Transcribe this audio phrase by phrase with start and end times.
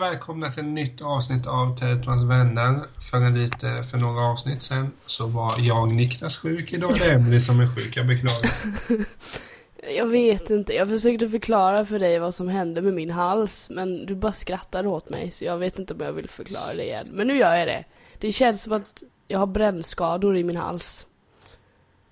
[0.00, 2.80] och välkomna till ett nytt avsnitt av Teletmans vänner.
[3.10, 6.72] För, en lite, för några avsnitt sen så var jag Niklas sjuk.
[6.72, 7.96] Idag är det Emelie som är sjuk.
[7.96, 8.50] Jag beklagar.
[9.96, 14.06] Jag vet inte, jag försökte förklara för dig vad som hände med min hals men
[14.06, 17.06] du bara skrattade åt mig så jag vet inte om jag vill förklara det igen.
[17.12, 17.84] Men nu gör jag det.
[18.18, 21.06] Det känns som att jag har brännskador i min hals.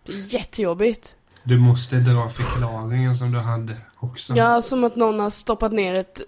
[0.07, 1.17] Det är jättejobbigt.
[1.45, 4.37] Du måste dra förklaringen som du hade också.
[4.37, 6.21] Ja, som att någon har stoppat ner ett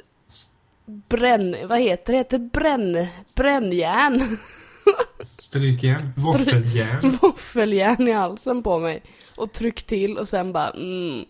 [1.08, 1.56] bränn...
[1.68, 2.18] Vad heter det?
[2.18, 3.06] Heter bränn...
[3.36, 4.38] Brännjärn?
[5.38, 6.12] Strykjärn.
[6.16, 7.18] Våffeljärn.
[7.22, 9.02] Våffeljärn i halsen på mig.
[9.36, 11.24] Och tryckt till och sen bara mm,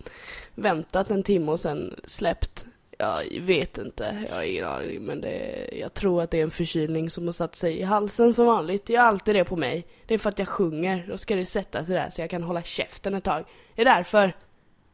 [0.54, 2.66] väntat en timme och sen släppt.
[2.98, 6.50] Jag vet inte, jag har ingen aning men det, jag tror att det är en
[6.50, 8.88] förkylning som har satt sig i halsen som vanligt.
[8.88, 9.86] Jag har alltid det på mig.
[10.06, 12.42] Det är för att jag sjunger, då ska det sätta sig där så jag kan
[12.42, 13.44] hålla käften ett tag.
[13.74, 14.32] Det är därför.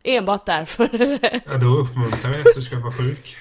[0.02, 1.18] Enbart därför.
[1.46, 3.36] Ja, då uppmuntrar vi att du ska vara sjuk.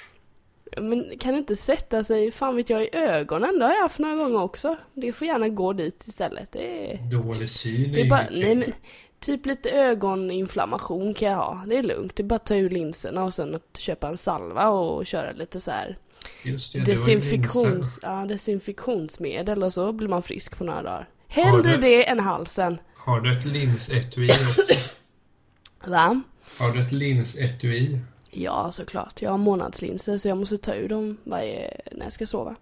[0.81, 3.59] Men kan det inte sätta sig, fan vet jag, i ögonen?
[3.59, 4.75] Det har jag haft några gånger också.
[4.93, 6.51] Det får gärna gå dit istället.
[6.51, 8.73] Det är, Dålig syn det är är bara, nej men
[9.19, 11.63] Typ lite ögoninflammation kan jag ha.
[11.67, 12.15] Det är lugnt.
[12.15, 15.31] Det är bara att ta ur linserna och sen att köpa en salva och köra
[15.31, 15.97] lite så här
[16.43, 17.99] Just det, det desinfektions, linsen.
[18.19, 21.09] ja, desinfektionsmedel och så blir man frisk på några dagar.
[21.27, 22.77] Hellre du- det än halsen.
[22.95, 24.61] Har du ett linsetui också?
[25.85, 26.21] Va?
[26.59, 27.99] Har du ett linsetui?
[28.37, 29.21] Ja, såklart.
[29.21, 32.55] Jag har månadslinser så jag måste ta ur dem varje, när jag ska sova.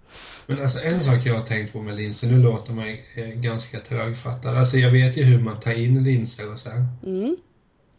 [0.47, 3.79] Men alltså en sak jag har tänkt på med linser, nu låter man eh, ganska
[3.79, 4.57] trögfattad.
[4.57, 6.85] Alltså jag vet ju hur man tar in linser och så här.
[7.05, 7.37] Mm.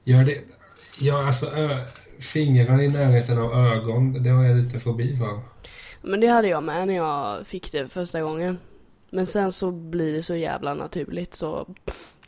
[0.04, 0.40] Gör det...
[1.00, 1.76] Ja, alltså ö,
[2.18, 5.40] fingrar i närheten av ögon, det har jag lite fobi för.
[6.02, 8.58] Men det hade jag med när jag fick det första gången.
[9.10, 11.66] Men sen så blir det så jävla naturligt så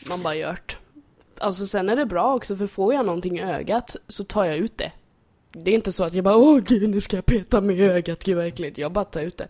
[0.09, 0.79] man bara gjort.
[1.39, 4.57] Alltså sen är det bra också för får jag någonting i ögat så tar jag
[4.57, 4.93] ut det.
[5.65, 7.83] Det är inte så att jag bara åh gud nu ska jag peta mig i
[7.83, 8.79] ögat, gud vad äckligt.
[8.79, 9.49] Jag bara tar ut det.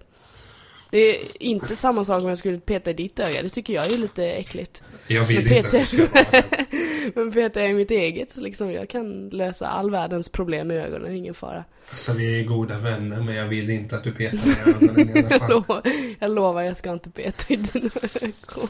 [0.90, 3.92] Det är inte samma sak om jag skulle peta i ditt öga, det tycker jag
[3.92, 4.82] är lite äckligt.
[5.08, 6.44] Jag vill Men inte vara det.
[7.14, 10.76] Men petar jag i mitt eget så liksom jag kan lösa all världens problem med
[10.86, 11.64] ögonen, ingen fara.
[11.92, 15.18] Så vi är goda vänner, men jag vill inte att du petar i ögonen i
[15.18, 15.50] alla Jag fall.
[15.50, 15.82] lovar,
[16.18, 17.90] jag lovar jag ska inte peta i dina
[18.20, 18.68] ögon.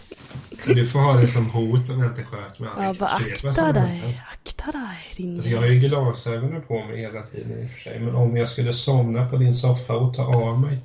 [0.65, 2.71] Du får ha det som hot om jag inte sköter mig.
[2.77, 5.35] Ja, bara akta dig, akta dig din...
[5.35, 8.01] Alltså jag har ju glasögonen på mig hela tiden i och för sig.
[8.01, 10.79] Men om jag skulle somna på din soffa och ta av mig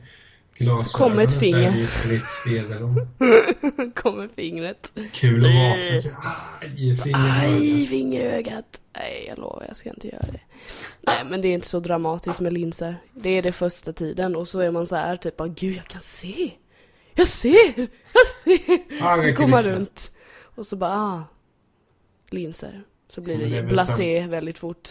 [0.57, 1.89] glasögonen Så kommer ett så är finger.
[2.09, 3.07] det spelrum.
[3.95, 4.93] kommer fingret.
[5.13, 6.11] Kul att vakna till.
[6.61, 8.81] Aj, finger Aj, finger i ögat.
[8.95, 10.39] Nej, jag lovar jag ska inte göra det.
[11.01, 12.95] Nej, men det är inte så dramatiskt med linser.
[13.13, 16.01] Det är det första tiden och så är man så här typ, gud jag kan
[16.01, 16.51] se.
[17.15, 17.87] Jag ser,
[19.35, 19.63] kan lyssna.
[19.63, 20.11] runt.
[20.55, 21.23] Och så bara, ah,
[22.29, 22.83] linser.
[23.09, 24.89] Så blir det det blasé väldigt fort.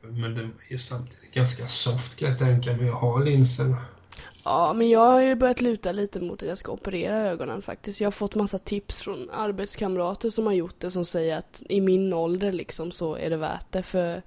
[0.00, 3.74] Men det är samtidigt ganska soft kan jag tänka mig att ha linser.
[4.44, 8.00] Ja, men jag har ju börjat luta lite mot att jag ska operera ögonen faktiskt.
[8.00, 11.80] Jag har fått massa tips från arbetskamrater som har gjort det som säger att i
[11.80, 14.22] min ålder liksom så är det värt det för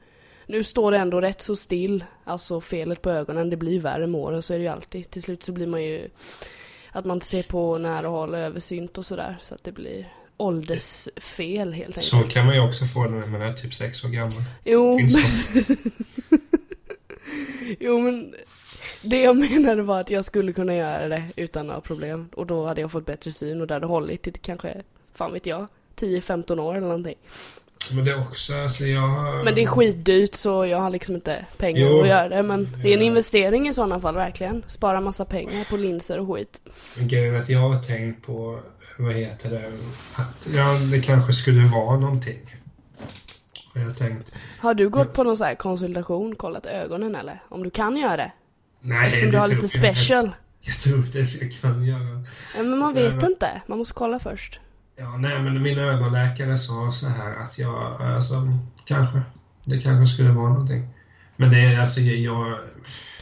[0.47, 4.21] nu står det ändå rätt så still, alltså felet på ögonen, det blir värre med
[4.21, 5.09] åren, så är det ju alltid.
[5.09, 6.09] Till slut så blir man ju
[6.95, 12.03] att man ser på nära håll översynt och sådär, så att det blir åldersfel helt
[12.03, 12.33] Så enkelt.
[12.33, 14.43] kan man ju också få när man är typ sex år gammal.
[14.63, 15.09] Jo, men...
[17.79, 18.35] jo, men
[19.01, 22.29] det jag menade var att jag skulle kunna göra det utan några problem.
[22.33, 24.81] Och då hade jag fått bättre syn och det hade hållit i kanske,
[25.13, 27.15] fan vet jag, 10-15 år eller någonting.
[27.91, 29.43] Men det är också, alltså jag har...
[29.43, 32.01] Men det är skitdyrt så jag har liksom inte pengar Jo.
[32.01, 32.43] att göra det.
[32.43, 33.05] Men det är en Ja.
[33.05, 34.63] investering i sådana fall verkligen.
[34.67, 36.61] Spara massa pengar på linser och skit.
[36.99, 38.59] Grejen att jag har tänkt på,
[38.97, 39.71] vad heter det,
[40.15, 42.55] att ja, det kanske skulle vara någonting.
[43.73, 47.43] Och jag tänkt, Har du gått på någon sån här konsultation, kollat ögonen eller?
[47.49, 48.31] Om du kan göra det?
[48.81, 50.31] nej Eftersom du har lite jag special.
[50.61, 52.23] Jag tror inte ens jag kan göra.
[52.57, 53.61] Ja, men man vet inte.
[53.67, 54.59] Man måste kolla först.
[54.95, 58.47] Ja, nej men min ögonläkare sa så här att jag, alltså,
[58.85, 59.21] kanske,
[59.63, 60.87] det kanske skulle vara någonting.
[61.35, 62.57] Men det är alltså, jag,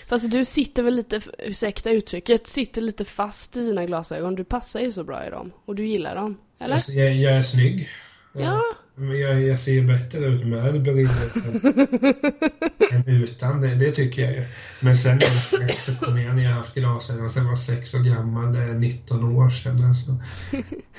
[0.08, 4.36] Fast du sitter väl lite, ursäkta uttrycket, sitter lite fast i dina glasögon.
[4.36, 5.52] Du passar ju så bra i dem.
[5.66, 6.38] Och du gillar dem.
[6.60, 6.74] Eller?
[6.74, 7.90] alltså, jag, jag är snygg.
[8.34, 8.62] Ja,
[8.96, 11.32] Men jag, jag ser bättre ut med brillor
[12.92, 13.62] än, utan.
[13.62, 14.46] Det, det tycker jag ju.
[14.80, 15.22] Men sen
[15.80, 18.54] så kom igen, jag haft glasögon sen jag var sex år gammal.
[18.54, 19.84] Det är 19 år sedan.
[19.84, 20.18] Alltså.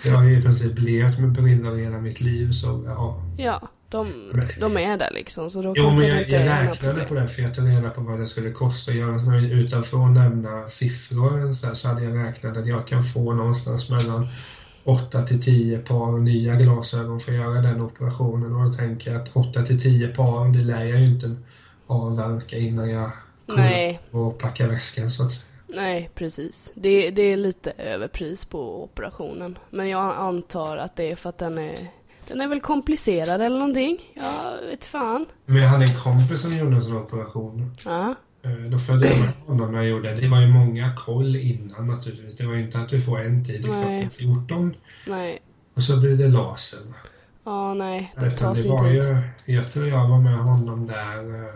[0.04, 2.52] Jag har ju i princip levt med brillor hela mitt liv.
[2.52, 3.22] Så ja.
[3.38, 5.50] Ja, de, de är där liksom.
[5.50, 8.00] Så då Jo, men jag, inte jag räknade på det för jag tog reda på
[8.00, 12.04] vad det skulle kosta att göra här utanför att nämna siffror så, här, så hade
[12.04, 14.28] jag räknat att jag kan få någonstans mellan
[14.84, 19.22] 8 till 10 par nya glasögon för att göra den operationen och då tänker jag
[19.22, 21.36] att 8 till 10 par, det lär jag ju inte
[21.86, 23.10] avverka innan jag
[23.46, 25.50] Nej, och packar väskan så att säga.
[25.66, 26.72] nej precis.
[26.74, 29.58] Det, det är lite överpris på operationen.
[29.70, 31.74] Men jag antar att det är för att den är,
[32.28, 33.98] den är väl komplicerad eller någonting.
[34.14, 35.26] Jag vet fan.
[35.46, 37.76] Men jag hade en kompis som gjorde en sån operation.
[37.84, 38.14] Ja,
[38.70, 39.08] Då följde
[39.46, 40.20] honom jag gjorde det.
[40.20, 42.36] Det var ju många koll innan naturligtvis.
[42.36, 44.76] Det var ju inte att du får en tid klockan 14
[45.06, 45.38] nej.
[45.74, 46.80] och så blir det laser.
[47.44, 48.14] Ja, nej.
[48.16, 49.02] Det Utan det var tid.
[49.46, 51.54] ju, jag tror jag var med honom där eh,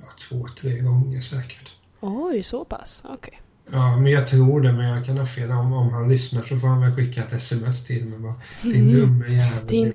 [0.00, 1.70] ja, två, tre gånger säkert.
[2.00, 3.04] Oj, så pass.
[3.08, 3.40] Okej.
[3.72, 5.50] Ja, men jag tror det, men jag kan ha fel.
[5.50, 8.34] Om, om han lyssnar så får han väl skicka ett sms till mig.
[8.62, 9.52] Din dumme jävel.
[9.52, 9.66] Mm.
[9.66, 9.94] Din-.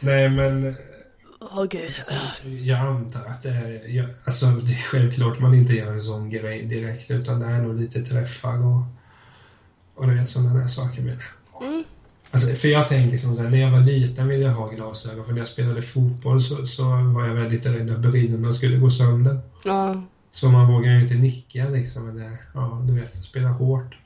[0.00, 0.76] Nej, men
[1.40, 1.90] Åh gud.
[2.32, 3.88] så jag antar att det är...
[3.88, 7.62] Jag, alltså, det är självklart man inte gör en sån grej direkt, utan det är
[7.62, 8.82] nog lite träffar och,
[9.94, 11.18] och du vet sådana där saker.
[11.60, 11.84] Mm.
[12.30, 15.24] Alltså, för jag tänkte liksom så här, när jag var liten ville jag ha glasögon.
[15.24, 18.90] För när jag spelade fotboll så, så var jag väldigt rädd att brillorna skulle gå
[18.90, 19.40] sönder.
[19.64, 22.08] Ja, Så man vågar ju inte nicka liksom.
[22.08, 23.96] Eller, ja, du vet, spela hårt.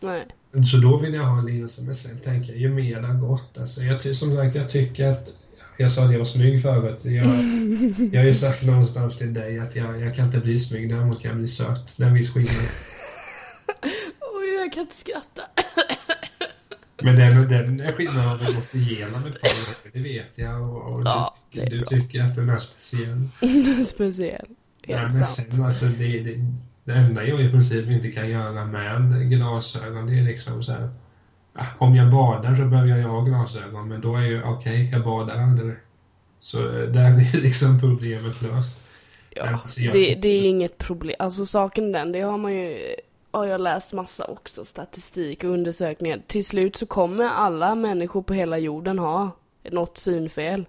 [0.00, 0.26] nej.
[0.70, 1.82] Så då vill jag ha linser.
[1.82, 3.58] Men sen tänker jag, ju mer det har gått.
[3.58, 5.28] Alltså, jag, som sagt, jag tycker att...
[5.76, 7.04] Jag sa att jag var snygg förut.
[7.04, 7.26] Jag,
[8.12, 11.22] jag har ju sagt någonstans till dig att jag, jag kan inte bli snygg, däremot
[11.22, 11.96] kan jag bli söt.
[11.96, 12.54] Det är en viss skillnad.
[14.36, 15.42] Oj, jag kan inte skratta.
[17.02, 20.62] Men den, den skillnaden har vi gått igenom ett par gånger, det vet jag.
[20.62, 23.28] Och, och Ja, du, är du tycker att den är speciell.
[23.86, 24.46] Speciell.
[24.86, 25.54] Nej, Helt men sant.
[25.54, 26.40] sen alltså det, det,
[26.84, 30.88] det enda jag i princip inte kan göra med glasögon, det är liksom så här.
[31.78, 35.04] Om jag badar så behöver jag ju ha glasögon, men då är ju okej, jag
[35.04, 35.74] badar aldrig.
[36.40, 38.80] Så eh, där är liksom problemet löst.
[39.36, 41.16] Nej, Ja, alltså, jag- det, det är inget problem.
[41.18, 42.94] Alltså saken den, det har man ju,
[43.30, 46.20] har jag läst massa också, statistik och undersökningar.
[46.26, 49.30] Till slut så kommer alla människor på hela jorden ha
[49.70, 50.64] något synfel.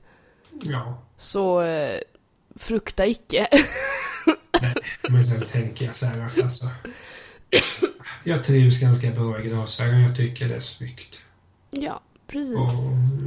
[0.64, 2.00] Ja, Så eh,
[2.56, 3.48] frukta icke.
[5.10, 6.66] men sen tänker jag så här alltså.
[8.26, 11.20] Jag trivs ganska bra i glasögon, jag tycker det är snyggt.
[11.72, 12.56] ja, precis.
[12.56, 12.72] Och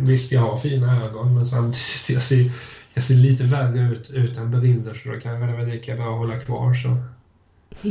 [0.08, 2.50] visst, jag har fina ögon, men samtidigt jag ser,
[2.94, 6.18] jag ser lite värre ut utan brillor så då kanske det var lika bra att
[6.18, 6.96] hålla kvar så.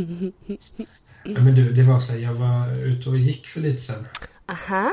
[1.35, 4.07] Ja, men du, det var så här, jag var ute och gick för lite sen.
[4.45, 4.91] Aha.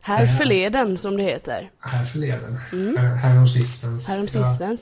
[0.00, 0.36] Här Ja.
[0.36, 1.70] förleden, som det heter.
[1.78, 2.56] Här förleden.
[2.98, 4.08] Här, härom sistens.
[4.08, 4.78] Härom Jag,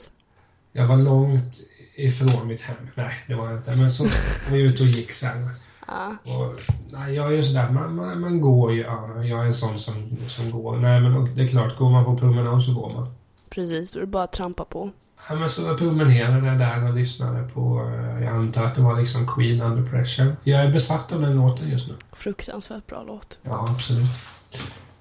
[0.71, 1.55] jag var långt
[1.95, 2.75] ifrån mitt hem.
[2.95, 3.75] Nej, det var jag inte.
[3.75, 4.11] Men så var
[4.57, 5.49] jag ute och gick sen.
[5.87, 6.15] Ja.
[6.23, 6.61] Och,
[6.91, 8.81] nej, jag är ju sådär, man, man, man går ju.
[8.81, 10.77] Ja, jag är en sån som, som går.
[10.77, 13.13] Nej, men det är klart, går man på promenad så går man.
[13.49, 14.91] Precis, då är det bara att trampa på.
[15.29, 18.99] Ja, men så promenerade jag där och lyssnade på, eh, jag antar att det var
[18.99, 20.35] liksom Queen Under Pressure.
[20.43, 21.93] Jag är besatt av den låten just nu.
[22.11, 23.37] Fruktansvärt bra låt.
[23.41, 24.05] Ja, absolut.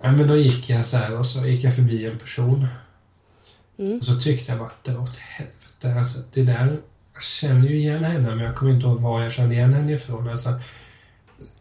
[0.01, 2.67] Ja, men då gick jag så här och så gick jag förbi en person.
[3.79, 3.99] Mm.
[3.99, 5.99] Och så tyckte jag bara, dra åt helvete.
[5.99, 6.79] Alltså, det där,
[7.15, 9.93] jag känner ju igen henne, men jag kommer inte ihåg var jag kände igen henne
[9.93, 10.29] ifrån.
[10.29, 10.61] Alltså,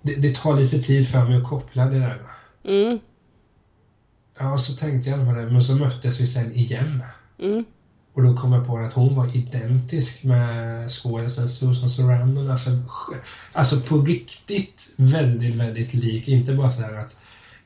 [0.02, 2.22] det, det tar lite tid för mig att koppla det där.
[2.66, 3.00] Mm,
[4.40, 7.04] Ja, så tänkte jag på det, men så möttes vi sen igen.
[7.40, 7.66] mm.
[8.14, 12.52] Och då kom jag på att hon var identisk med skådisen Susan Sarandon.
[12.52, 12.70] Alltså,
[13.54, 16.28] alltså på riktigt väldigt, väldigt lik.
[16.28, 17.18] Inte bara så här att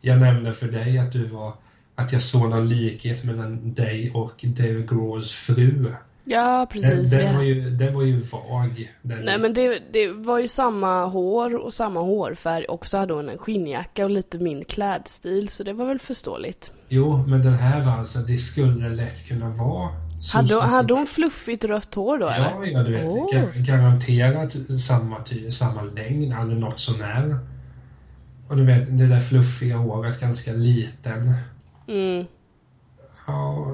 [0.02, 1.54] jag nämnde för dig att du var
[1.96, 5.86] att jag såg någon likhet mellan dig och David Grohls fru.
[6.30, 7.12] Ja, Den, precis.
[7.12, 8.94] den, vi- var ju, den var ju vag.
[9.02, 13.14] Den, Nej men det, det var ju samma hår och samma hårfärg och så hade
[13.14, 16.74] hon en skinnjacka och lite min klädstil så det var väl förståeligt.
[16.90, 19.90] Jo, men den här var alltså, det skulle lätt kunna vara
[20.34, 22.46] Hade, Susan hade hon fluffigt rött hår då eller?
[22.46, 23.04] Ja, ja, du vet.
[23.12, 27.38] Gar- Garanterat samma, ty, samma längd, eller något sånär.
[28.50, 31.34] Och du vet, det där fluffiga håret, ganska liten.
[31.88, 32.26] Mm,
[33.28, 33.68] Ja,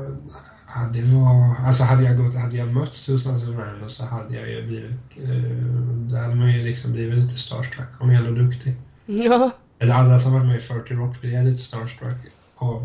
[0.75, 1.55] ja, det var...
[1.67, 4.91] Alltså hade jag, gått, hade jag mött Susan Sarandon så hade jag ju blivit...
[5.21, 7.87] Uh, där hade man ju liksom blivit lite starstruck.
[7.99, 8.75] Hon är ändå duktig.
[9.05, 12.17] ja, Eller alla som varit med i 40 Rock blir lite starstruck.
[12.55, 12.81] Och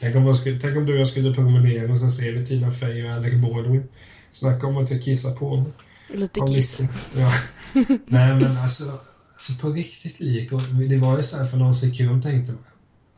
[0.00, 2.72] tänk, om skulle, tänk om du och jag skulle promenera och så ser vi Tina
[2.72, 3.88] Fey och Alec Baldwin.
[4.30, 5.72] Snacka om att jag kissar på mig.
[6.08, 6.80] lite kiss.
[7.16, 7.32] Ja.
[8.06, 8.98] Nej men alltså,
[9.32, 10.52] alltså på riktigt lik.
[10.52, 12.60] Och det var ju så här för någon sekund tänkte man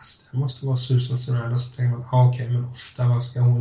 [0.02, 1.58] alltså, det måste vara Susan Sarandon.
[1.58, 3.51] Så tänker man, ah, okej, men ofta, vad ska hon?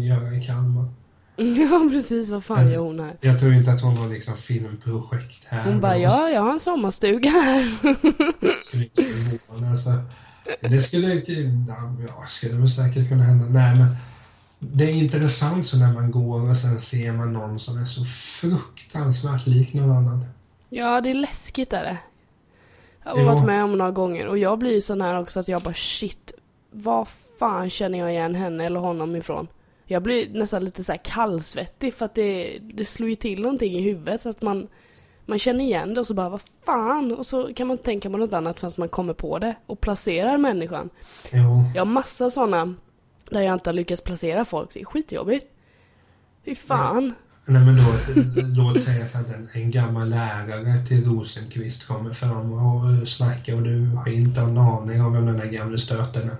[1.72, 2.30] Ja, precis.
[2.30, 3.14] Vad fan gör hon här?
[3.22, 5.64] Jag tror inte att hon har liksom filmprojekt här.
[5.64, 7.78] Hon bara, ja, jag har en sommarstuga här.
[9.72, 9.92] alltså,
[10.62, 11.14] Det skulle,
[12.08, 13.46] ja, skulle väl säkert kunna hända.
[13.46, 13.96] Nej, men
[14.60, 18.06] det är intressant så när man går och sen ser man någon som är så
[18.06, 20.26] fruktansvärt lik någon annan.
[20.70, 21.98] Ja, det är läskigt är det.
[23.04, 23.26] Jag har Jo.
[23.26, 25.74] varit med om några gånger och jag blir ju sån här också att jag bara
[25.74, 26.34] shit,
[26.72, 27.08] var
[27.40, 29.48] fan känner jag igen henne eller honom ifrån?
[29.92, 33.82] Jag blir nästan lite så kallsvettig för att det, det slår ju till någonting i
[33.82, 34.68] huvudet så att man,
[35.26, 37.12] man känner igen det och så bara vad fan?
[37.12, 40.38] Och så kan man tänka på något annat fast man kommer på det och placerar
[40.38, 40.90] människan.
[41.32, 41.64] Jo.
[41.76, 42.76] Jag har massa såna
[43.30, 44.74] där jag inte har lyckats placera folk.
[44.74, 45.46] Det är skitjobbigt.
[46.46, 47.14] Fy fan.
[47.46, 47.84] Nej men då,
[48.64, 53.64] då säger jag att en, en gammal lärare till Rosenqvist kommer fram och snackar och
[53.64, 56.38] du har inte en aning om vem den där gamle stöten är.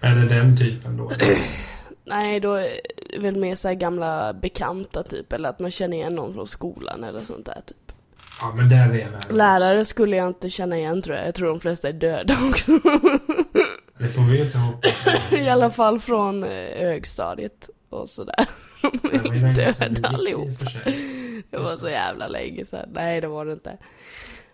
[0.00, 1.12] Är det den typen då?
[2.04, 2.80] Nej, då är
[3.12, 5.32] det väl mer så gamla bekanta typ.
[5.32, 7.92] Eller att man känner igen någon från skolan eller sånt där typ.
[8.40, 9.32] Ja men där är jag värre.
[9.32, 11.26] Lärare skulle jag inte känna igen tror jag.
[11.26, 12.72] Jag tror de flesta är döda också.
[13.98, 15.06] Det får vi inte hoppas.
[15.32, 18.46] I alla fall från eh, högstadiet och sådär.
[19.02, 20.48] De är det döda gick i allihop.
[20.48, 21.42] och för sig.
[21.50, 22.88] Det var så jävla länge sedan.
[22.92, 23.76] Nej, det var det inte.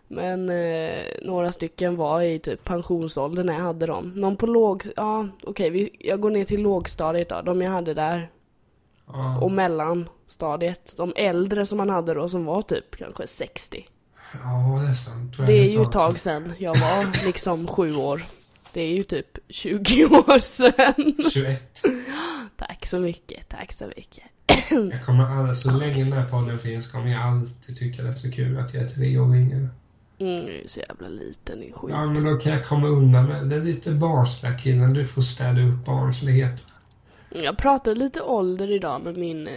[0.09, 4.13] Men eh, några stycken var i typ pensionsålder när jag hade dem.
[4.17, 4.87] Någon på låg...
[4.97, 7.43] Ja, okej, vi jag går ner till lågstadiet då.
[7.43, 8.31] De jag hade där.
[9.07, 9.41] Ja.
[9.41, 10.95] Och mellanstadiet.
[10.97, 13.87] De äldre som man hade då som var typ kanske 60.
[14.33, 15.47] Ja, det är sant.
[15.47, 18.23] Det är ju ett tag sedan jag var liksom sju år.
[18.73, 21.31] Det är ju typ 20 år sedan.
[21.33, 21.83] 21.
[22.57, 24.25] Tack så mycket, tack så mycket.
[24.71, 28.13] Jag kommer aldrig, så länge den här podden finns kommer jag alltid tycka det är
[28.13, 29.69] så kul att jag är tre år yngre.
[30.19, 31.91] Mm, jag är så jävla liten i skit.
[32.01, 33.57] Ja, men då kan jag komma undan med det.
[33.57, 34.95] är lite barnsliga killen.
[34.95, 36.63] Du får städa upp barnslighet.
[37.31, 39.53] Jag pratade lite ålder idag med min, eh,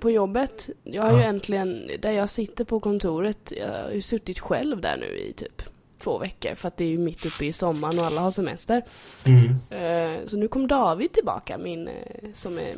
[0.00, 0.70] på jobbet.
[0.82, 1.24] Jag har ju Ja.
[1.28, 5.62] äntligen, där jag sitter på kontoret, jag har ju suttit själv där nu i typ
[5.98, 8.82] två veckor för att det är ju mitt uppe i sommaren och alla har semester.
[9.26, 9.46] Mm.
[9.70, 11.94] Eh, Så nu kom David tillbaka, min, eh,
[12.34, 12.74] som är,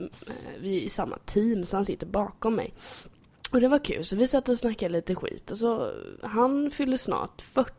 [0.61, 2.75] vi är i samma team, så han sitter bakom mig.
[3.55, 5.93] Och det var kul, så vi satt och snackade lite skit och så,
[6.23, 7.73] han fyller snart 40.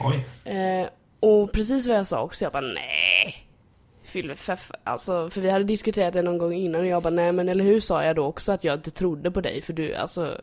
[0.00, 0.26] Oj.
[0.54, 0.88] Eh,
[1.20, 3.48] och precis vad jag sa också, jag bara nej.
[4.02, 7.32] Fyller för, alltså, för vi hade diskuterat det någon gång innan och jag bara nej
[7.32, 9.94] men eller hur sa jag då också att jag inte trodde på dig för du
[9.94, 10.40] alltså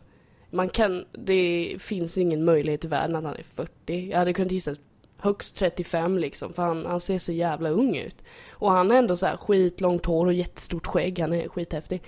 [0.50, 4.10] Man kan, det finns ingen möjlighet i världen att han är 40.
[4.12, 4.76] Jag hade kunnat gissa
[5.26, 8.24] högst 35 liksom för han, han ser så jävla ung ut.
[8.52, 12.02] Och han är ändå så här skitlångt hår och jättestort skägg, han är skithäftig.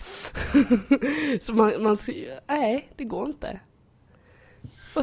[1.42, 1.98] så man, man,
[2.48, 3.60] nej det går inte.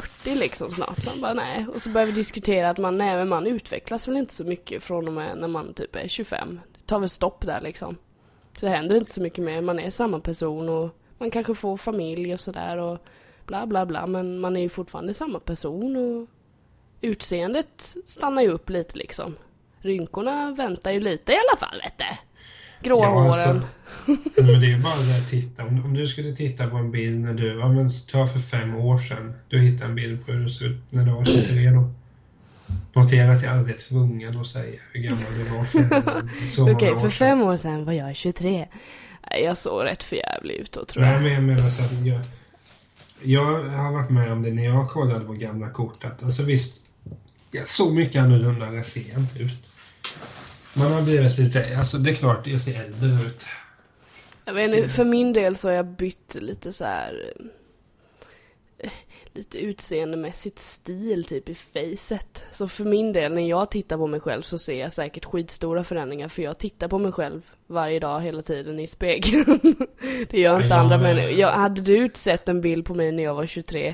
[0.01, 1.05] 40 liksom snart.
[1.05, 1.65] Man bara nej.
[1.73, 4.83] Och så börjar vi diskutera att man, nej men man utvecklas väl inte så mycket
[4.83, 6.59] från och med när man typ är 25.
[6.73, 7.97] Det tar väl stopp där liksom.
[8.57, 9.61] Så händer inte så mycket mer.
[9.61, 12.97] Man är samma person och man kanske får familj och sådär och
[13.45, 14.07] bla bla bla.
[14.07, 16.27] Men man är ju fortfarande samma person och
[17.05, 19.35] utseendet stannar ju upp lite liksom.
[19.81, 22.05] Rynkorna väntar ju lite i alla fall vet du.
[22.89, 23.25] Gråa Ja, håren.
[23.31, 23.61] alltså,
[24.41, 25.63] men det är ju bara att titta.
[25.65, 28.75] Om, om du skulle titta på en bild när du, ja men ta för fem
[28.75, 29.33] år sedan.
[29.49, 31.93] Du hittar en bild på hur du såg ut när du var 23 då.
[32.93, 36.97] Notera att jag aldrig är tvungen att säga hur gammal du var för Okej, år
[36.97, 38.67] för fem år sedan var jag 23.
[39.31, 41.21] Nej, Jag såg rätt förjävlig ut då tror Nej, jag.
[41.23, 42.21] men jag menar så att jag,
[43.23, 46.05] jag har varit med om det när jag kollade på gamla kort.
[46.05, 46.84] Att, alltså visst,
[47.51, 49.51] jag såg mycket annorlunda sent ut.
[50.73, 53.45] Man har blivit lite, alltså det är klart jag ser äldre ut.
[54.45, 57.33] Jag vet inte, för min del så har jag bytt lite så här
[58.77, 58.91] eh,
[59.33, 62.45] lite utseendemässigt stil typ i facet.
[62.51, 65.83] Så för min del, när jag tittar på mig själv så ser jag säkert skitstora
[65.83, 69.59] förändringar för jag tittar på mig själv varje dag hela tiden i spegeln.
[70.29, 71.39] det gör inte Ja, andra människor.
[71.39, 73.93] Jag, hade du sett en bild på mig när jag var 23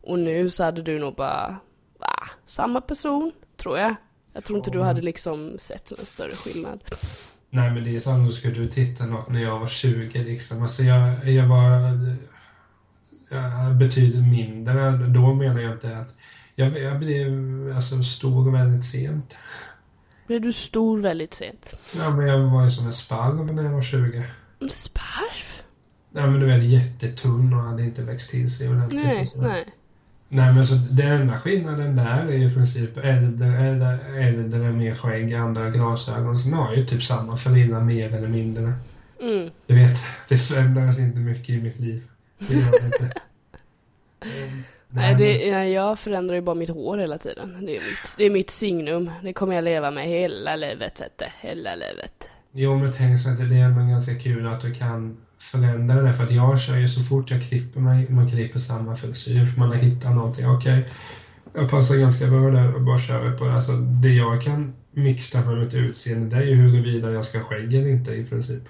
[0.00, 1.56] och nu så hade du nog bara,
[1.98, 2.22] va?
[2.46, 3.94] Samma person, tror jag.
[4.32, 4.84] Jag tror inte du Ja.
[4.84, 6.84] hade liksom sett någon större skillnad.
[7.50, 10.62] Nej men det är som, ska du titta något när jag var 20 liksom.
[10.62, 11.70] Alltså jag, jag var
[13.30, 14.90] jag betydligt mindre.
[14.90, 16.14] Då menar jag inte att
[16.54, 17.28] jag, jag blev
[17.76, 19.36] alltså stor väldigt sent.
[20.26, 21.78] Blev du stor väldigt sent?
[21.98, 24.24] Ja men jag var ju som en sparv när jag var 20.
[24.60, 25.62] En sparv?
[26.10, 29.04] Nej men du vet jättetunn och hade inte växt till sig ordentligt.
[29.04, 29.66] Nej, nej.
[30.28, 34.94] Nej men så den enda skillnaden där är ju i princip äldre, äldre, äldre mer
[34.94, 36.36] skägg, andra glasögon.
[36.36, 38.72] Sen har jag ju typ samma förilla mer eller mindre.
[39.20, 39.50] Mm.
[39.66, 42.02] Du vet, det förändras inte mycket i mitt liv.
[42.38, 43.12] Det gör det inte.
[44.90, 47.66] Nej, det, jag förändrar ju bara mitt hår hela tiden.
[47.66, 49.10] Det är mitt, det är mitt signum.
[49.22, 51.24] Det kommer jag leva med hela livet, vet du.
[51.40, 52.28] Hela livet.
[52.52, 56.14] Jo, men tänk så att det är ändå ganska kul att du kan förändra det.
[56.14, 59.60] För att jag kör ju så fort jag klipper mig, man klipper samma frisyr, för
[59.60, 60.46] man har hittat någonting.
[60.48, 60.88] Okej,
[61.54, 63.54] jag passar ganska bra där och bara kör på det.
[63.54, 67.44] Alltså, det jag kan mixa med mitt utseende, det är ju huruvida jag ska ha
[67.44, 68.62] skägg eller inte i princip.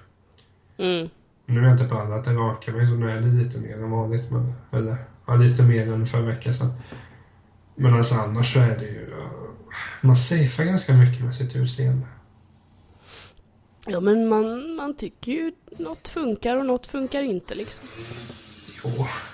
[0.79, 1.09] Mm.
[1.47, 3.59] Nu är jag inte på alla att jag rakar mig, så nu är det lite
[3.59, 4.31] mer än vanligt.
[4.31, 4.97] Men, eller,
[5.27, 6.73] ja, lite mer än för en vecka sedan.
[7.75, 9.07] Men alltså annars så är det ju...
[10.01, 12.07] Man safear ganska mycket med sitt utseende.
[13.89, 17.89] Ja, men man, man tycker ju något funkar och något funkar inte liksom.
[18.85, 18.91] Jo,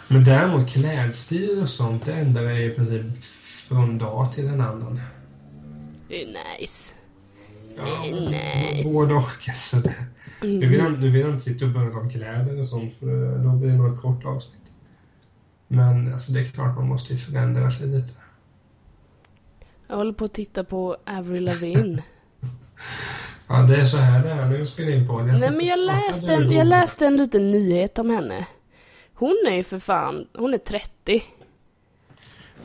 [0.09, 3.25] men däremot klädstil och sånt, det ändrar jag i princip
[3.69, 5.01] från dag till en annan.
[6.09, 6.95] Det är nice.
[7.77, 8.91] Ja, Eh, nice.
[8.93, 9.49] Både och.
[9.49, 9.95] Alltså det.
[10.43, 13.53] Nu, vill jag, nu vill inte sitta och prata om kläder och sånt, för då
[13.53, 14.63] blir det nog ett kort avsnitt.
[15.69, 18.13] Men alltså, det är klart man måste ju förändra sig lite.
[19.87, 22.03] Jag håller på att titta på Avril Lavigne.
[23.47, 24.47] Ja, det är så här det är.
[24.47, 25.33] Nu spelar jag in på det.
[25.33, 28.47] Nej men jag läste, en, jag läste en liten nyhet om henne.
[29.15, 31.23] Hon är ju för fan, hon är 30.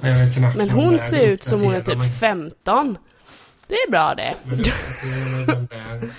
[0.01, 2.09] Ja, jag vet knappt Men hon ser ut som hon är typ mig.
[2.09, 2.51] 15.
[2.65, 2.97] 15.
[3.67, 4.33] Det är bra det.
[4.43, 4.59] Men.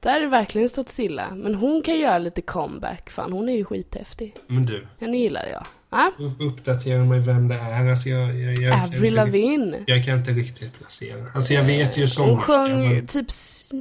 [0.00, 1.34] Där har verkligen stått stilla.
[1.34, 3.10] Men hon kan göra lite comeback.
[3.10, 4.36] Fan, hon är ju skithäftig.
[4.46, 5.66] Men du, Henne gillar jag.
[5.90, 7.90] Ja, upp- uppdatera mig vem det är.
[7.90, 9.84] Alltså, jag, jag, jag, Avril Lavigne.
[9.86, 11.26] Jag kan inte riktigt placera.
[11.34, 13.26] Alltså jag vet ju Hon sångerskan, sjöng men typ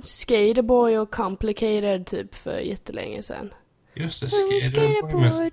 [0.03, 3.49] Skaterboy och Complicated typ för jättelänge sedan.
[3.93, 5.29] just det, Skaterboy.
[5.31, 5.51] Skaterboy.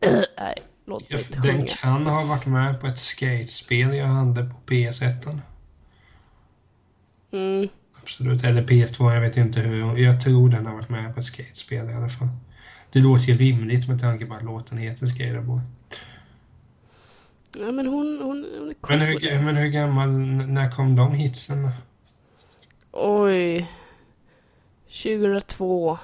[0.38, 0.54] Nej,
[0.86, 1.66] låt mig inte Den sjunga.
[1.66, 5.38] kan ha varit med på ett skatespel jag hade på PS1.
[7.32, 7.68] Mm.
[8.02, 8.44] Absolut.
[8.44, 9.96] Eller PS2, jag vet inte hur.
[9.98, 12.28] Jag tror den har varit med på ett skatespel i alla fall.
[12.94, 15.60] Det låter ju rimligt med tanke på att låten heter Skaterboy.
[17.56, 18.98] Ja, men hon, hon, hon är cool.
[18.98, 21.68] Men hur, men hur gammal, när kom de hitsen?
[22.92, 23.70] Oj.
[24.86, 25.98] 2002.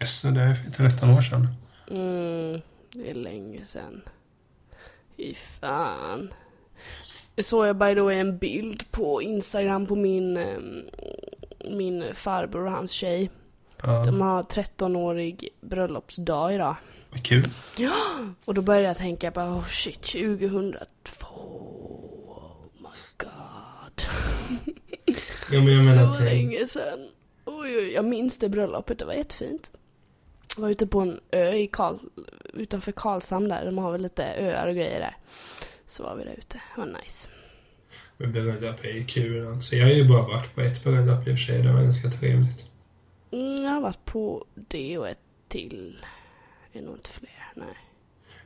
[0.00, 1.48] Yes, det är för 13 år sedan.
[1.90, 2.60] Mm,
[2.92, 4.02] det är länge sedan.
[5.16, 6.34] Fy fan.
[7.38, 10.82] Såg jag by the way en bild på Instagram på min, ehm,
[11.70, 13.30] min farbror och hans tjej.
[13.86, 16.76] Ja, De har 13-årig bröllopsdag idag.
[17.10, 17.44] vad kul.
[18.44, 21.26] Och då började jag tänka på, oh shit, 2002.
[22.28, 24.02] Oh my god.
[25.52, 27.08] Ja, men jag Det menar, var tänk, länge sedan.
[27.44, 29.70] Oj, oj, jag minns det bröllopet, det var jättefint.
[30.56, 31.96] Jag var ute på en ö i Karl,
[32.54, 35.16] utanför Karlshamn där, de har väl lite öar och grejer där.
[35.86, 37.30] Så var vi där ute, det var nice.
[38.16, 39.76] men bröllop är ju kul alltså.
[39.76, 42.10] Jag har ju bara varit på ett bröllop i och för sig, det var ganska
[42.10, 42.64] trevligt.
[43.36, 45.18] Mm, jag har varit på det och ett
[45.48, 45.96] till.
[46.72, 47.76] Det är nog inte fler, nej.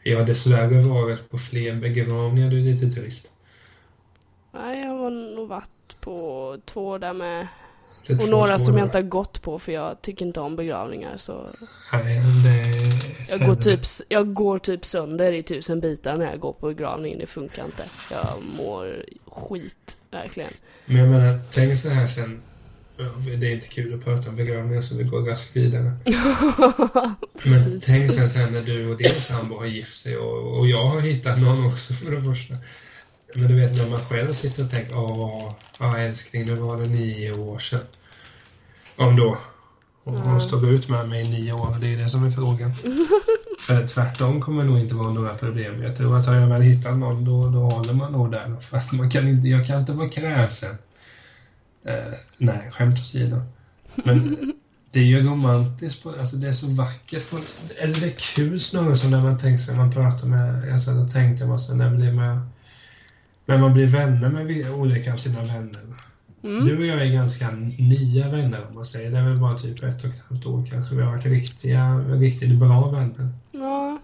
[0.02, 3.32] Jag har dessvärre varit på fler begravningar, det är lite trist.
[4.52, 7.46] Nej, jag har nog varit på två där med.
[8.06, 8.78] Det Och två några som svåra.
[8.78, 11.46] jag inte har gått på för jag tycker inte om begravningar så.
[11.92, 13.30] Nej, det.
[13.30, 17.18] Jag går typ, jag går typ sönder i tusen bitar när jag går på begravning,
[17.18, 17.84] det funkar inte.
[18.10, 20.52] Jag mår skit, verkligen.
[20.84, 22.42] Men jag menar, tänk så här sen.
[23.00, 25.92] ja, Det är inte kul att prata om begravningar så vi går raskt vidare.
[27.42, 30.84] Men tänk sen, sen när du och din sambo har gift sig och, och jag
[30.84, 32.54] har hittat någon också för det första.
[33.34, 36.86] Men du vet när man själv sitter och tänker åh, ja älskling nu var det
[36.88, 37.80] nio år sedan.
[38.96, 39.36] Om då.
[40.04, 40.40] Och hon Ja.
[40.40, 42.72] står ut med mig i nio år, det är det som är frågan.
[43.66, 45.82] för tvärtom kommer det nog inte vara några problem.
[45.82, 48.56] Jag tror att har jag väl hittat någon då, då håller man nog där.
[48.60, 50.76] För att man kan inte, jag kan inte vara kräsen.
[51.84, 53.42] Eh, nej, skämt åsido.
[53.94, 54.52] Men
[54.92, 57.30] det är ju romantiskt, på, alltså det är så vackert.
[57.30, 57.38] På,
[57.78, 60.98] eller det är kul snarare som när man tänker sig, man pratar med, jag satt
[60.98, 62.50] och tänkte man så när blir man,
[63.46, 65.80] när man blir vänner med olika av sina vänner.
[66.42, 66.64] Mm.
[66.64, 69.10] Du och jag är ganska nya vänner om man säger.
[69.10, 71.98] Det är väl bara typ ett och ett halvt år kanske vi har varit riktiga,
[71.98, 73.28] riktigt bra vänner.
[73.52, 74.00] Ja,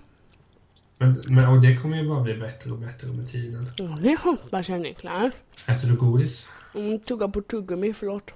[0.99, 3.71] Men, men, och det kommer ju bara bli bättre och bättre med tiden.
[4.01, 5.33] det hoppas jag Niklas.
[5.67, 6.47] Äter du godis?
[6.77, 8.31] Mm, tugga på tuggummi, förlåt.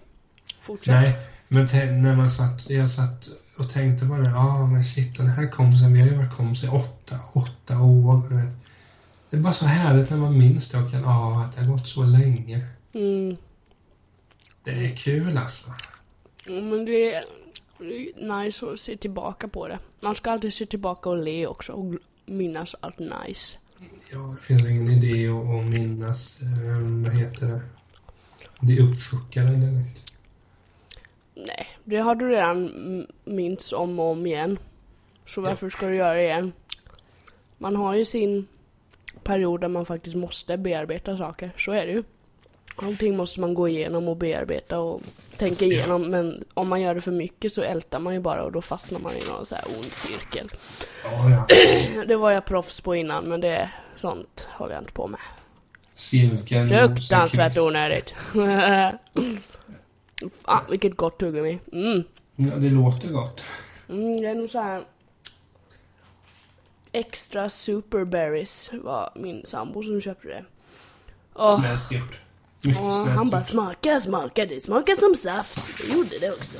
[0.61, 0.95] Fortsätt.
[0.95, 1.17] Nej,
[1.49, 1.67] men
[2.03, 5.93] när man satt, jag satt och tänkte bara ja ah, men shit den här kompisen,
[5.93, 8.29] vi har ju varit kompisar i åtta, åtta år.
[8.29, 8.53] Du vet.
[9.31, 11.73] Det är bara så härligt när man minns det och kan, ah, att det har
[11.73, 12.67] gått så länge.
[12.93, 13.37] Mm.
[14.65, 15.71] Det är kul alltså.
[16.49, 17.25] Mm, Men det är,
[17.79, 19.79] det är nice att se tillbaka på det.
[20.01, 21.95] Man ska alltid se tillbaka och le också och
[22.27, 23.59] minnas allt nice.
[24.13, 27.61] Ja, det finns ingen idé att, att minnas, eh, vad heter det,
[28.61, 30.13] det uppfuckade direkt.
[31.35, 34.59] Nej, det har du redan minns om och om igen.
[35.27, 36.53] Så varför ska du göra det igen?
[37.59, 38.47] Man har ju sin
[39.23, 41.51] period där man faktiskt måste bearbeta saker.
[41.57, 42.03] Så är det ju.
[42.77, 45.03] Allting måste man gå igenom och bearbeta och
[45.37, 46.11] tänka igenom.
[46.11, 49.01] Men om man gör det för mycket så ältar man ju bara och då fastnar
[49.01, 50.51] man i någon så här ond cirkel.
[51.05, 51.47] Ja, ja.
[52.07, 55.21] Det var jag proffs på innan men det sånt håller jag inte på med.
[55.95, 56.69] Cirkeln.
[56.69, 58.15] Fruktansvärt onödigt.
[60.45, 61.59] Fan vilket gott tuggummi.
[61.73, 62.03] Mm.
[62.37, 63.43] Ja, det låter gott.
[63.89, 64.83] Mm, det är nog så här
[66.93, 70.45] extra superberries var min sambo som köpte det.
[71.33, 72.19] Och, Snällt gjort.
[72.65, 73.49] Mycket och snällt han bara gjort.
[73.49, 75.71] smaka, smaka, det smakar som saft.
[75.79, 76.59] Det gjorde det också.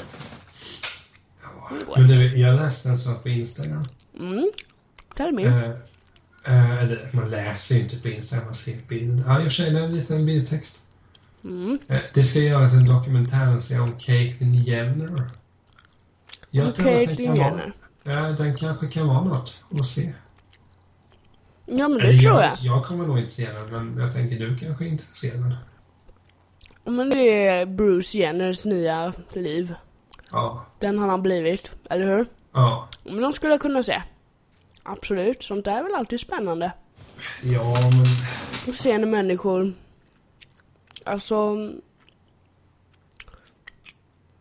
[1.97, 3.85] Men du, jag läste en sak på Instagram.
[4.19, 4.51] Mm.
[5.15, 5.45] Tell me.
[5.45, 5.71] Eh,
[6.45, 9.25] eh, eller, man läser ju inte på Instagram, man ser bilder.
[9.27, 10.81] Ja, jag känner en liten bildtext.
[11.45, 11.79] Mm.
[11.89, 15.31] Eh, det ska göras en dokumentärserie om Caitlyn Jenner.
[16.51, 17.73] Jag den Caitlyn Jenner.
[18.03, 20.13] ja, den kanske kan vara något att se.
[21.67, 22.59] Ja men det Eller tror jag, jag.
[22.61, 25.57] jag kommer nog inte se den, men jag tänker du kanske är intresserad.
[26.85, 29.75] Men det är Bruce Jenners nya liv.
[30.31, 30.67] Ja.
[30.79, 32.27] Den han har blivit, eller hur?
[32.53, 32.89] Ja.
[33.05, 34.03] Men de skulle jag kunna se.
[34.83, 36.73] Absolut, sånt där är väl alltid spännande.
[37.43, 38.07] Ja, men...
[38.69, 39.73] Och se när människor,
[41.05, 41.57] alltså,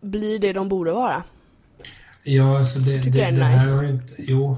[0.02, 1.24] blir det de borde vara.
[2.24, 3.78] Ja, alltså det, det, är det här nice.
[3.78, 4.14] har inte...
[4.18, 4.58] Jo.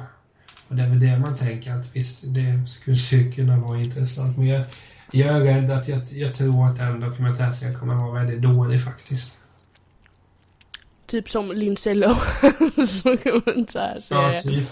[0.68, 4.38] Och det är väl det man tänker att visst, det skulle kunna vara intressant.
[4.38, 4.64] Men jag,
[5.12, 8.84] jag är rädd att jag, jag tror att den dokumentärserien kommer att vara väldigt dålig
[8.84, 9.38] faktiskt.
[11.08, 14.38] Typ som Lindsay Lohan, så kan man så här Ja, säga.
[14.38, 14.70] typ.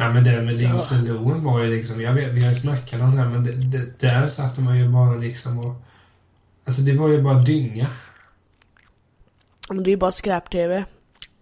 [0.00, 3.16] Nej men det med Lindsay Lohan var ju liksom, jag vet, vi har snackat om
[3.16, 5.74] det här men det, det, där satte man ju bara liksom och...
[6.64, 7.86] Alltså det var ju bara dynga.
[9.68, 10.84] Men det är ju bara skräp-tv.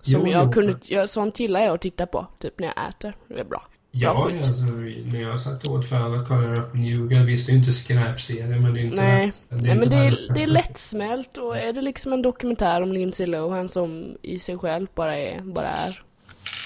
[0.02, 0.52] Som Jo, jag jo.
[0.52, 3.16] kunde, jag, sånt gillar jag att titta på, typ när jag äter.
[3.28, 3.66] Det är bra.
[3.90, 4.36] Ja, skit.
[4.46, 7.72] alltså, när jag satt åt förut och kollade upp New Girl, visst det är inte
[7.72, 9.26] skräpserie men det är inte Nej.
[9.26, 12.12] rätt- det är Nej inte men det är, det är lättsmält och är det liksom
[12.12, 15.98] en dokumentär om Lindsay Lohan som i sig själv bara är, bara är,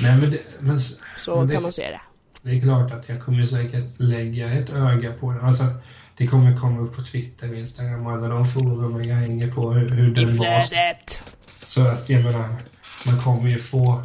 [0.01, 0.81] Nej men, det, men
[1.19, 2.01] så Men det- kan man se det.
[2.43, 5.41] det är klart att jag kommer säkert lägga ett öga på det.
[5.43, 5.65] Alltså,
[6.17, 9.89] det kommer komma upp på Twitter, Instagram och alla de forum jag hänger på hur,
[9.89, 10.63] hur den var.
[11.67, 12.49] Så att jag menar,
[13.07, 14.03] man kommer ju få...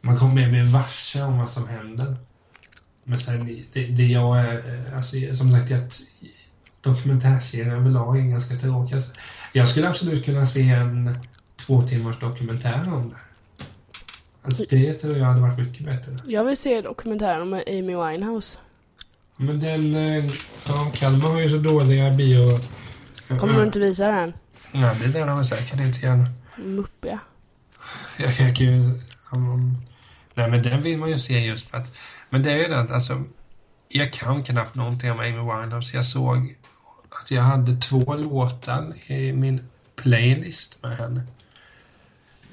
[0.00, 2.16] Man kommer bli varse om vad som händer.
[3.04, 4.86] Men sen, det, det jag är...
[4.88, 5.80] eh, Alltså, som sagt, jag,
[6.80, 8.96] dokumentärserier överlag är ganska tråkiga.
[8.96, 9.10] Alltså,
[9.52, 11.18] Jag skulle absolut kunna se en
[11.66, 13.16] två timmars dokumentär om det.
[14.50, 16.18] Alltså det tror jag hade varit mycket bättre.
[16.26, 18.58] Jag vill se dokumentären om Amy Winehouse.
[19.36, 19.94] Men den...
[19.94, 20.24] eh,
[20.68, 22.58] Ja, Kalmar har ju så dåliga bio...
[23.38, 24.32] Kommer du inte visa den?
[24.72, 26.26] Nej, det lär de väl säkert inte gärna.
[26.56, 27.18] Muppiga.
[28.16, 28.78] Jag kan ju...
[30.34, 31.92] Nej, men den vill man ju se just för att...
[32.30, 33.24] Men det är ju det att alltså...
[33.88, 35.96] Jag kan knappt någonting om Amy Winehouse.
[35.96, 36.56] Jag såg
[37.22, 39.60] att jag hade två låtar i min
[39.96, 41.22] playlist med henne.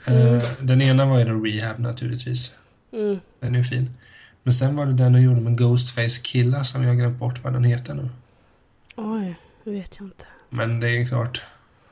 [0.08, 2.56] Eh, den ena var ju då Rehab naturligtvis.
[2.94, 3.20] Mm.
[3.40, 3.90] Den är ju fin.
[4.44, 7.54] Men sen var det den jag gjorde med Ghostface Killa som jag glömt bort vad
[7.54, 8.10] den heter nu.
[8.96, 10.26] Oj, det vet jag inte.
[10.50, 11.42] Men det är klart.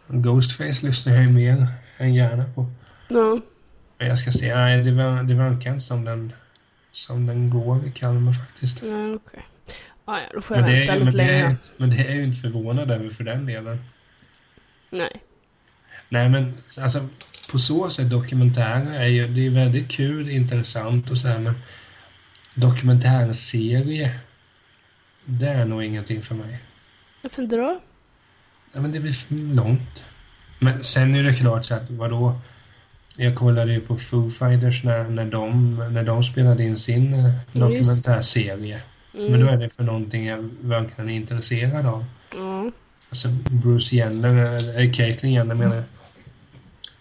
[0.08, 2.66] Ghostface lyssnar jag ju mer än gärna på.
[3.08, 3.40] Ja.
[3.98, 4.56] Men jag ska se.
[4.56, 6.34] Nej, det, ver- det verkar inte som den,
[6.92, 8.82] som den går i Kalmar faktiskt.
[8.84, 9.46] Nej, okej.
[10.06, 11.50] Ah, ja, då får jag Men vänta är, lite men, det är, längre.
[11.50, 13.80] inte- men det är ju inte förvånad över för den delen.
[14.90, 15.22] Nej.
[16.10, 17.08] Nej, men alltså
[17.56, 21.54] på så sätt dokumentärer är ju, det är väldigt kul, intressant och så här, men
[22.54, 24.20] dokumentärserie,
[25.26, 26.60] det är nog ingenting för mig.
[27.22, 27.80] Varför inte då?
[28.74, 30.04] Ja, men det blir för långt.
[30.60, 32.40] Men sen är det klart så att vadå?
[33.16, 37.32] Jag kollade ju på Foo Fighters när, när, de, när de spelade in sin eh,
[37.52, 38.82] dokumentärserie.
[39.14, 39.32] Mm.
[39.32, 42.06] Men då är det för någonting jag verkligen är intresserad av.
[42.36, 42.72] Ja.
[43.10, 45.84] Alltså Bruce Jenner, eller Caitlyn Jenner menar jag.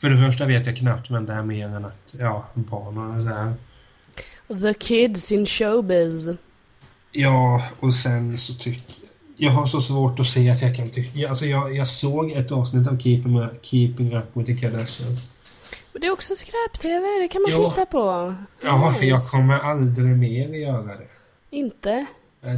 [0.04, 3.22] För det första vet jag knappt vem det är mer än att, ja, barn och
[3.22, 3.54] så här.
[4.72, 6.30] The kids in showbiz.
[7.12, 8.94] Ja, och sen så tycker
[9.36, 11.28] jag har så svårt att se att jag kan tycka...
[11.28, 15.30] Alltså jag, jag såg ett avsnitt av Keeping, Keeping Up with the Kardashians.
[15.92, 17.70] Men det är också skräp-tv, det kan man Ja.
[17.70, 18.34] titta på.
[18.62, 19.04] Ja, Nice.
[19.06, 21.08] jag kommer aldrig mer göra det.
[21.50, 22.06] Inte.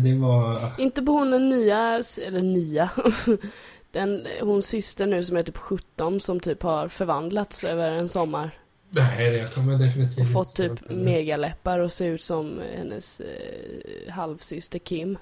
[0.02, 0.70] Det var...
[0.78, 2.90] Inte på hon den nya, eller nya.
[3.96, 8.59] Den, hon syster nu som är typ 17 som typ har förvandlats över en sommar.
[8.90, 14.78] Nej, det kommer definitivt Och fått typ megaläppar och ser ut som hennes eh, halvsyster
[14.78, 15.18] Kim.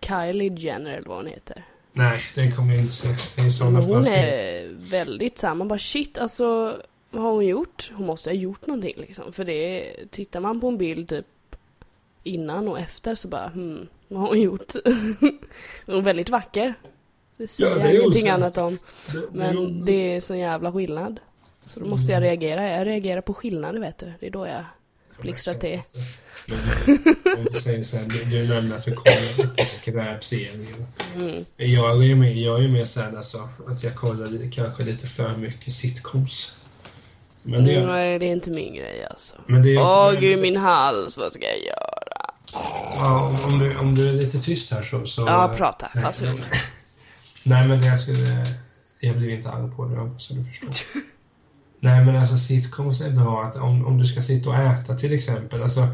[0.00, 1.64] Kylie Jenner eller vad hon heter.
[1.92, 3.08] Nej, den kommer jag inte se.
[3.36, 6.76] Det är sådana Men hon är väldigt så här, man bara shit alltså
[7.10, 7.92] vad har hon gjort?
[7.94, 9.32] Hon måste ha gjort någonting liksom.
[9.32, 11.26] För det tittar man på en bild typ
[12.22, 14.72] innan och efter så bara hmm, vad har hon gjort?
[15.86, 16.74] hon är väldigt vacker.
[17.42, 18.34] Det säger Ja, det jag ingenting hon.
[18.42, 18.78] annat om.
[19.12, 21.20] Det, det, Men det är sån jävla skillnad.
[21.66, 22.70] Så då måste jag reagera.
[22.70, 24.12] Jag reagerar på skillnader vet du.
[24.20, 24.64] Det är då jag
[25.20, 25.80] blixtrar till.
[26.46, 26.58] Men,
[27.38, 30.86] om du säger så här, du, du nämnde att du kollar mycket skräpserier.
[31.14, 31.44] Mm.
[31.56, 35.72] Jag är ju mer, jag är såhär alltså, att jag kollar kanske lite för mycket
[35.74, 36.54] sitcoms.
[37.42, 39.36] Men det, Nej, det är inte min grej alltså.
[39.46, 42.34] men det Åh men- gud, min hals, vad ska jag göra?
[42.96, 45.06] Ja, om, du, om du är lite tyst här så...
[45.06, 45.90] så Ja, prata.
[46.02, 46.22] Fast
[47.42, 48.46] nej, men jag skulle...
[49.00, 50.70] Jag blir inte arg på det, så hoppas du förstår.
[51.80, 55.12] nej, men alltså sitcoms är bra att om, om du ska sitta och äta till
[55.12, 55.62] exempel.
[55.62, 55.88] Alltså,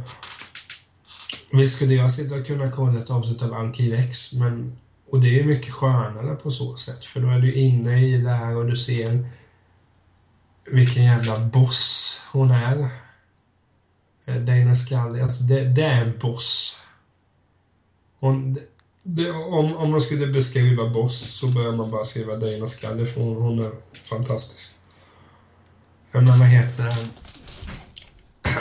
[1.50, 4.76] visst skulle jag sitta och kunna kolla ett avsnitt av Arkiv X, men...
[5.10, 8.30] Och det är mycket skönare på så sätt, för då är du inne i det
[8.30, 9.28] här och du ser
[10.72, 12.88] vilken jävla boss hon är.
[14.24, 16.80] Eh, Dana Scully, alltså det, det är en boss.
[18.20, 18.58] Hon,
[19.48, 23.42] om, om man skulle beskriva boss så börjar man bara skriva Dana Scully för hon,
[23.42, 23.70] hon är
[24.04, 24.70] fantastisk.
[26.12, 26.96] Men vad heter det?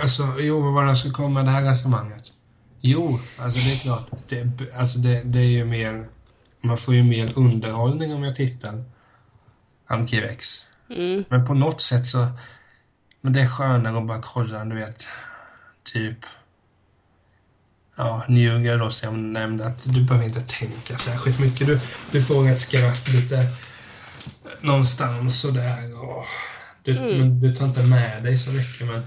[0.01, 2.31] Alltså, jo, vad var det som kom med det här resonemanget?
[2.81, 4.09] Jo, alltså det är klart.
[4.27, 6.07] Det, alltså det, det är ju mer...
[6.61, 8.83] Man får ju mer underhållning om jag tittar.
[9.87, 10.65] Arkiv X.
[10.89, 11.23] Mm.
[11.29, 12.27] Men på något sätt så...
[13.21, 15.07] Men det är skönare att bara kolla, du vet,
[15.83, 16.17] typ...
[17.97, 21.67] Ja, Newger då som jag nämnde att du behöver inte tänka särskilt mycket.
[21.67, 21.79] Du,
[22.11, 23.47] du får ett skratt lite
[24.61, 26.25] någonstans och där och
[26.83, 27.17] du, Mm.
[27.19, 29.01] men du tar inte med dig så mycket men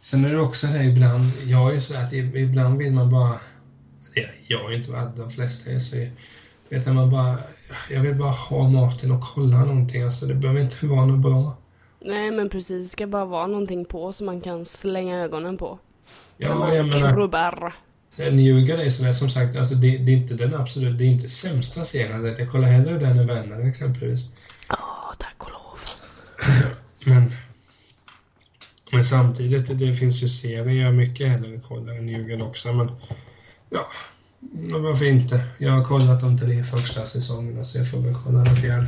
[0.00, 3.40] sen är det också det ibland, jag är ju så att ibland vill man bara,
[4.14, 5.96] ja, jag är inte värd de flesta är så
[6.68, 7.38] vet man bara,
[7.90, 11.56] jag vill bara ha maten och kolla någonting, alltså det behöver inte vara något bra.
[12.00, 12.86] Nej, men precis.
[12.86, 15.78] Det ska bara vara någonting på som man kan slänga ögonen på.
[16.36, 17.74] Ja, jag menar, krubbar.
[18.16, 21.28] Njuga är sådär som sagt, alltså det, det är inte den absolut, det är inte
[21.28, 22.34] sämsta serien.
[22.38, 24.28] Jag kollar hellre den än Vänner exempelvis.
[24.70, 25.78] Åh, tack och lov.
[27.04, 27.32] Men,
[28.92, 32.72] men samtidigt, det finns ju serier jag mycket hellre kollar än Njugen också.
[32.72, 32.90] Men
[33.70, 33.88] ja,
[34.52, 35.44] men varför inte?
[35.58, 38.86] Jag har kollat de tre första säsongerna så jag får väl kolla den fjärde.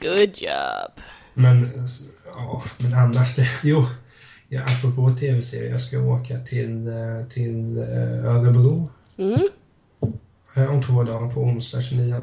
[0.00, 1.04] Good job.
[1.34, 1.88] Men
[2.34, 3.86] ja, men annars det, jo.
[4.48, 9.48] Ja, apropå tv-serier, jag ska åka till, eh, till eh, Örebro Mm.
[10.56, 12.22] eh, om två dagar på onsdag 29.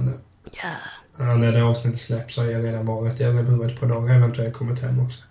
[0.51, 0.69] Ja.
[1.17, 4.53] Ja, när det avsnittet släpps har jag redan varit i Örebro ett par dagar, eventuellt
[4.53, 5.21] kommit hem också.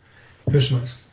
[0.46, 1.04] Hur som helst.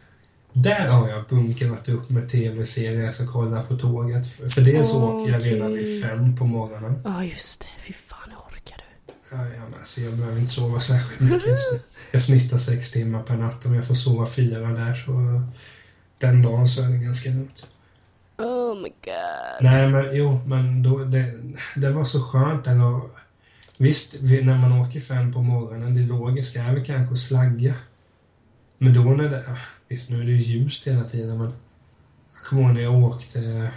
[0.53, 4.27] Där har jag bunkrat upp med tv-serier jag ska kolla på tåget.
[4.53, 7.01] För det så åker jag redan vid fem på morgonen.
[7.05, 7.67] Ja, just det.
[7.79, 9.13] Fy fan, hur orkar du?
[9.35, 11.59] Ja, ja, men alltså, jag behöver inte sova särskilt mycket.
[12.11, 13.65] Jag snittar sex timmar per natt.
[13.65, 15.11] Om jag får sova fyra där så
[16.17, 17.67] den dagen så är det ganska lugnt.
[18.37, 19.61] Oh my god.
[19.61, 21.33] Nej, men jo, men då, det,
[21.75, 23.11] det var så skönt där och
[23.81, 27.75] Visst, vi, när man åker fem på morgonen, det logiska är väl kanske att slagga.
[28.77, 31.53] Men då när det, visst nu är det ju ljust hela tiden men
[32.33, 33.71] jag kommer ihåg när jag åkte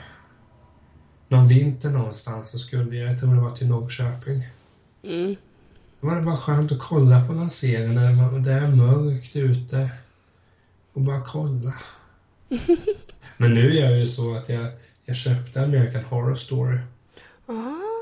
[1.28, 4.48] någon vinter någonstans så skulle jag, jag tror det var till Norrköping.
[5.02, 5.36] Mm.
[6.04, 9.36] Då var det bara skönt att kolla på någon serie när man, det är mörkt
[9.36, 9.90] ute
[10.92, 11.74] och bara kolla.
[13.36, 14.72] Men nu är jag ju så att jag,
[15.04, 16.78] jag köpte American Horror Story.
[17.46, 17.52] Ah.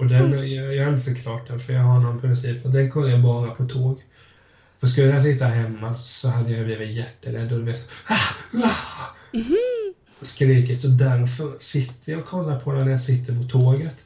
[0.00, 2.70] Och den, jag, jag har inte sett klart den för jag har någon princip och
[2.70, 4.02] den kollar jag bara på tåg.
[4.80, 8.14] För skulle jag sitta hemma så hade jag blivit jätterädd och du vet ah,
[8.64, 9.16] ah,
[10.20, 10.80] skrikit.
[10.80, 14.04] Så därför sitter jag och kollar på den när jag sitter på tåget.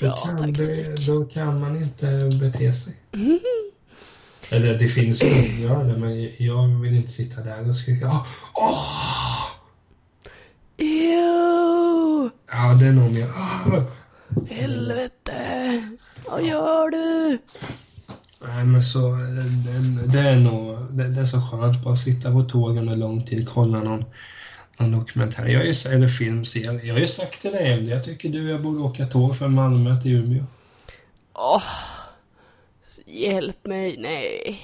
[0.00, 0.66] Då Bra kan, taktik.
[0.66, 2.96] det, då kan man inte bete sig.
[4.50, 5.28] Eller det finns som
[5.62, 8.84] gör det men jag vill inte sitta där och skrika åh, åh!
[10.76, 12.30] Ew!
[12.50, 13.82] Ja, det är nog mer åh!
[14.48, 15.82] Helvete!
[16.26, 17.38] Vad gör du?
[18.46, 22.32] Nej men så, det, det är nog, det, det är så skönt bara att sitta
[22.32, 24.04] på tågen och lång tid kolla någon,
[24.78, 25.46] någon dokumentär.
[25.46, 26.82] Jag ju, eller filmserie.
[26.82, 29.38] Jag har ju sagt till dig Emily, jag tycker du och jag borde åka tåg
[29.38, 30.44] från Malmö till Umeå.
[31.32, 31.62] Åh!
[33.06, 34.60] hjälp mig, nej.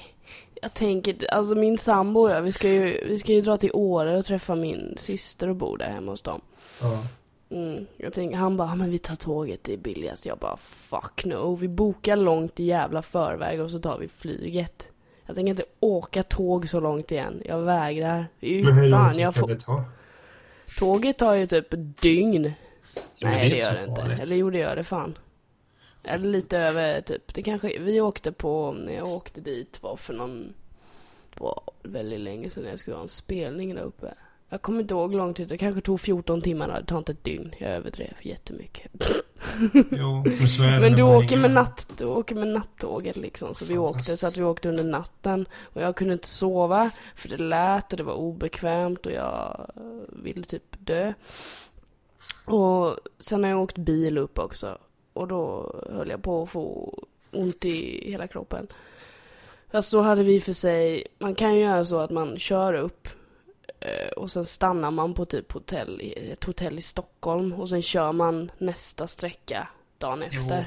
[0.61, 3.71] Jag tänker, alltså min sambo och jag, vi ska ju, vi ska ju dra till
[3.73, 6.41] Åre och träffa min syster och bo där hemma hos dem.
[6.81, 7.03] Ja.
[7.49, 10.25] Mm, jag tänker, han bara, "Ah, men vi tar tåget, det är billigast.
[10.25, 11.55] Jag bara, fuck no.
[11.55, 14.87] Vi bokar långt i jävla förväg och så tar vi flyget.
[15.25, 17.41] Jag tänker inte åka tåg så långt igen.
[17.45, 18.27] Jag vägrar.
[18.39, 19.83] Men hur lång tid kan det ta?
[20.77, 21.67] Tåget tar ju typ
[22.01, 22.41] dygn.
[22.41, 22.51] Men
[23.21, 24.01] Nej, det, inte gör det inte.
[24.01, 24.19] farligt.
[24.19, 25.17] Eller jo, det gör det fan.
[26.03, 27.33] Eller lite över typ.
[27.33, 30.53] Det kanske, vi åkte på, när jag åkte dit var för någon,
[31.33, 34.13] det var väldigt länge sedan jag skulle ha en spelning där uppe.
[34.49, 37.23] Jag kommer inte ihåg lång tid, det kanske tog 14 timmar, det tar inte ett
[37.23, 37.55] dygn.
[37.57, 38.91] Jag överdrev jättemycket.
[39.91, 43.53] Jo, men så är det Men du åker med, natt, du åker med nattåget liksom,
[43.53, 45.45] så vi åkte, så att vi åkte under natten.
[45.61, 49.71] Och jag kunde inte sova, för det lät och det var obekvämt och jag
[50.23, 51.13] ville typ dö.
[52.45, 54.77] Och sen har jag åkt bil upp också.
[55.13, 56.93] Och då höll jag på att få
[57.31, 58.67] ont i hela kroppen.
[59.71, 63.07] Fast då hade vi för sig, man kan ju göra så att man kör upp
[64.17, 68.51] och sen stannar man på typ hotell, ett hotell i Stockholm och sen kör man
[68.57, 69.67] nästa sträcka
[69.97, 70.41] dagen Jo.
[70.41, 70.65] efter.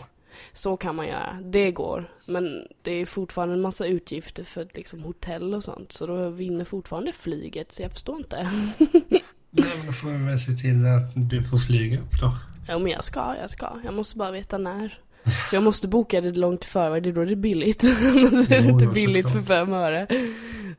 [0.53, 2.13] Så kan man göra, det går.
[2.27, 5.93] Men det är fortfarande en massa utgifter för liksom hotell och sånt.
[5.93, 8.37] Så då vinner fortfarande flyget, så jag förstår inte.
[9.51, 12.37] Nej, men då får vi väl se till att du får flyga upp då.
[12.69, 13.81] Ja men jag ska, jag ska.
[13.85, 15.01] Jag måste bara veta när.
[15.53, 17.85] Jag måste boka det långt förväg, det är då det är billigt.
[17.85, 20.07] Annars är det inte billigt för fem öre.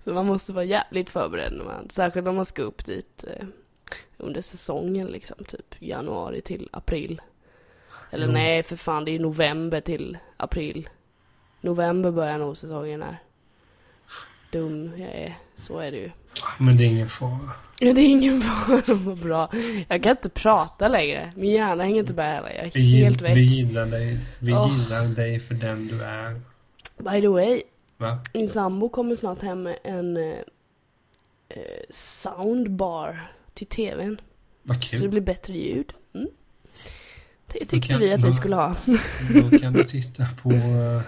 [0.03, 3.47] Så man måste vara jävligt förberedd när man, särskilt om man ska upp dit eh,
[4.17, 7.21] under säsongen liksom, typ januari till april.
[8.11, 8.31] Eller Jo.
[8.31, 10.89] nej, för fan, det är november till april.
[11.61, 13.17] November börjar nog säsongen här.
[14.51, 16.11] Dum jag är, så är det ju.
[16.59, 17.51] Men det är ingen fara.
[17.79, 19.49] Ja, det är ingen fara, vad bra.
[19.87, 21.33] Jag kan inte prata längre.
[21.35, 22.49] Min hjärna hänger inte med heller.
[22.55, 23.37] Jag är Vi, helt väck.
[23.37, 24.19] vi gillar dig.
[24.39, 24.71] Vi Åh.
[24.77, 26.41] gillar dig för den du är.
[26.97, 27.61] By the way,
[27.97, 28.19] Va?
[28.33, 30.23] min sambo kommer snart hem med en eh,
[31.49, 34.21] eh, soundbar till tvn.
[34.63, 35.09] Vad Så det kul.
[35.09, 35.93] blir bättre ljud.
[36.13, 36.27] Mm.
[37.53, 38.75] Det tyckte kan- vi att vi då- skulle ha.
[39.51, 40.49] Då kan du titta på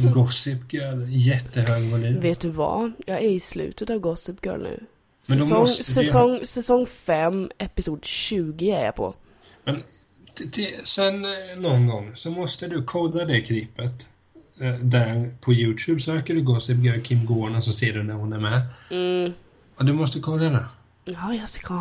[0.14, 1.04] Gossip Girl.
[1.08, 2.20] Jättehög volym.
[2.20, 2.92] Vet du vad?
[3.06, 4.80] Jag är i slutet av Gossip Girl nu.
[5.26, 9.12] Men Säsong, måste säsong, säsong 5, episod 20 är jag på.
[9.64, 9.82] Men
[10.84, 14.06] sen eh, någon gång så måste du kolla det klippet.
[14.60, 18.32] eh, Där på Youtube söker du Gossip Girl Kim Gorn så ser du när hon
[18.32, 18.60] är med.
[18.90, 19.32] Mm.
[19.76, 20.64] Och du måste kolla det.
[21.04, 21.74] Ja, jag ska.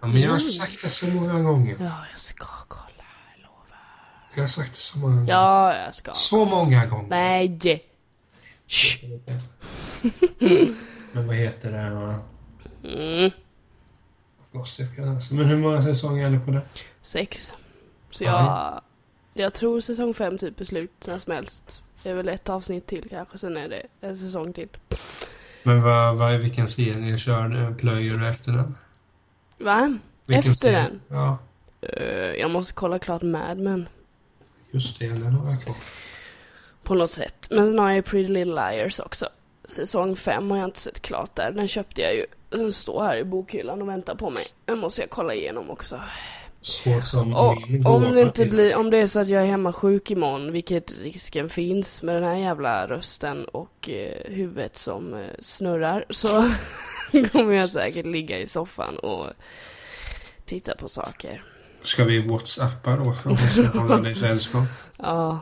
[0.00, 0.40] Ja, men jag har Mm.
[0.50, 1.76] sagt det så många gånger.
[1.80, 2.93] Ja, jag ska kolla.
[4.36, 5.32] Jag har sagt det så många gånger.
[5.32, 6.12] Ja, jag ska.
[6.14, 7.08] Så många gånger.
[7.08, 7.84] Nej.
[8.66, 9.04] Shh.
[11.12, 11.90] Men vad heter det?
[11.90, 12.14] va?
[12.84, 13.30] Mm.
[14.52, 14.86] Gossip.
[15.30, 16.60] Men hur många säsonger är det på det?
[17.00, 17.54] Sex.
[18.10, 18.82] Så Ja.
[19.34, 21.80] jag, jag tror säsong fem typ är slut när som helst.
[22.02, 24.68] Det är väl ett avsnitt till kanske, sen är det en säsong till.
[25.62, 27.74] Men vad, vad, vilken serie kör du?
[27.74, 28.74] Plöjer du efter den?
[29.58, 29.98] Va?
[30.26, 30.78] Vilken Efter serie?
[30.82, 31.00] den?
[31.08, 31.38] Ja,
[31.80, 33.88] Eh, jag måste kolla klart Mad Men.
[34.74, 35.08] Just det.
[35.08, 35.76] Den har jag kvar.
[36.82, 37.46] På något sätt.
[37.50, 39.28] Men sen har jag ju Pretty Little Liars också.
[39.64, 41.52] Säsong fem har jag inte sett klart där.
[41.52, 42.26] Den köpte jag ju.
[42.50, 44.42] Den står här i bokhyllan och väntar på mig.
[44.64, 46.00] Den måste jag kolla igenom också.
[47.34, 50.52] Och, om det inte blir, om det är så att jag är hemma sjuk imorgon,
[50.52, 56.28] vilket risken finns med den här jävla rösten och eh, huvudet som eh, snurrar, så
[57.32, 59.26] kommer jag säkert ligga i soffan och
[60.44, 61.42] titta på saker.
[61.84, 64.64] Ska vi whatsappa då för att hålla dig sällskap?
[64.96, 65.40] Ja,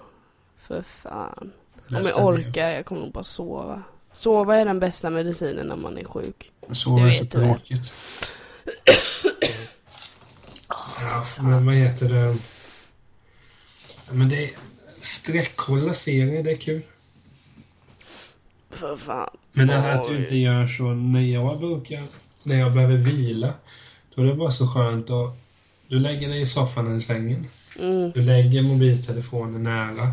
[0.59, 1.53] för fan.
[1.89, 3.83] Om jag orkar, jag kommer nog bara sova.
[4.13, 6.51] Sova är den bästa medicinen när man är sjuk.
[6.61, 7.93] Det är så tråkigt.
[11.01, 12.37] Ja, men vad heter det?
[14.11, 14.51] Men det är...
[15.01, 16.83] Sträckkolla serier, det är kul.
[18.71, 19.37] För fan.
[19.53, 22.03] Men det här att du inte gör så när jag brukar,
[22.43, 23.55] när jag behöver vila,
[24.15, 25.42] då är det bara så skönt att
[25.93, 27.47] du lägger dig i soffan eller sängen.
[27.79, 30.13] Mm, Du lägger mobiltelefonen nära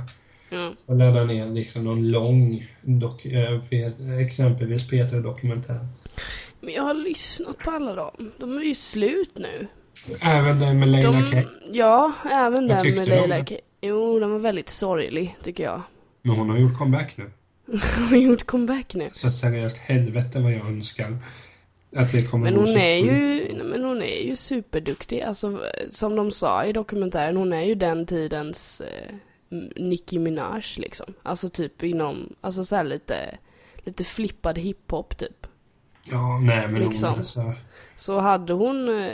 [0.50, 0.74] ja.
[0.86, 3.60] och laddar ner liksom någon lång, dok, eh,
[4.22, 5.88] exempelvis Peter Dokumentär.
[6.60, 8.32] Men jag har lyssnat på alla dem.
[8.40, 9.68] De är ju slut nu.
[10.22, 11.38] Även den med Leila De, K.
[11.72, 13.46] ja, även den med Leila?
[13.46, 13.56] K.
[13.82, 15.82] Jo, den var väldigt sorglig, tycker jag.
[16.22, 17.32] Men hon har gjort comeback nu.
[17.96, 19.10] Hon har gjort comeback nu.
[19.12, 21.18] Så seriöst, helvete vad jag önskar
[21.96, 25.22] att det kommer Men hon är ju, men hon är ju superduktig.
[25.22, 25.60] Alltså,
[25.92, 29.16] som de sa i dokumentären, hon är ju den tidens eh,
[29.76, 31.14] Nicki Minaj liksom.
[31.24, 33.38] Alltså typ inom, alltså så här lite,
[33.78, 35.48] lite flippad hiphop typ.
[36.12, 37.10] Ja, nej men liksom.
[37.10, 37.54] hon är så...
[37.96, 39.12] Så hade hon, eh,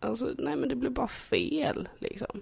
[0.00, 2.40] alltså nej men det blev bara fel liksom.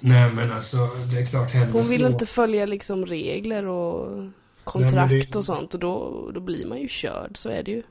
[0.00, 0.76] Nej men alltså,
[1.12, 4.24] det är klart hennes Hon vill inte följa liksom regler och
[4.64, 7.70] kontrakt Nej, det- och sånt och då, då blir man ju körd, så är det
[7.70, 7.82] ju.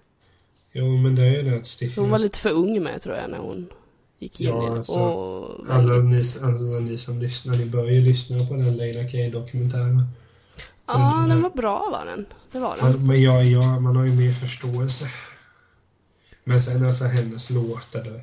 [0.72, 2.02] Jo, men det är det att sticka.
[2.02, 3.68] Hon var lite för ung med tror jag när hon
[4.20, 8.02] gick in Ja, i alltså, och Alla ni, alla ni som lyssnar, ni bör ju
[8.02, 10.04] lyssna på den Leila K-dokumentären.
[10.88, 12.26] Ja, den var bra var den.
[12.52, 12.92] Det var den.
[12.92, 15.06] Man, men ja, ja, man har ju mer förståelse.
[16.44, 18.22] Men sen alltså hennes låtar, de,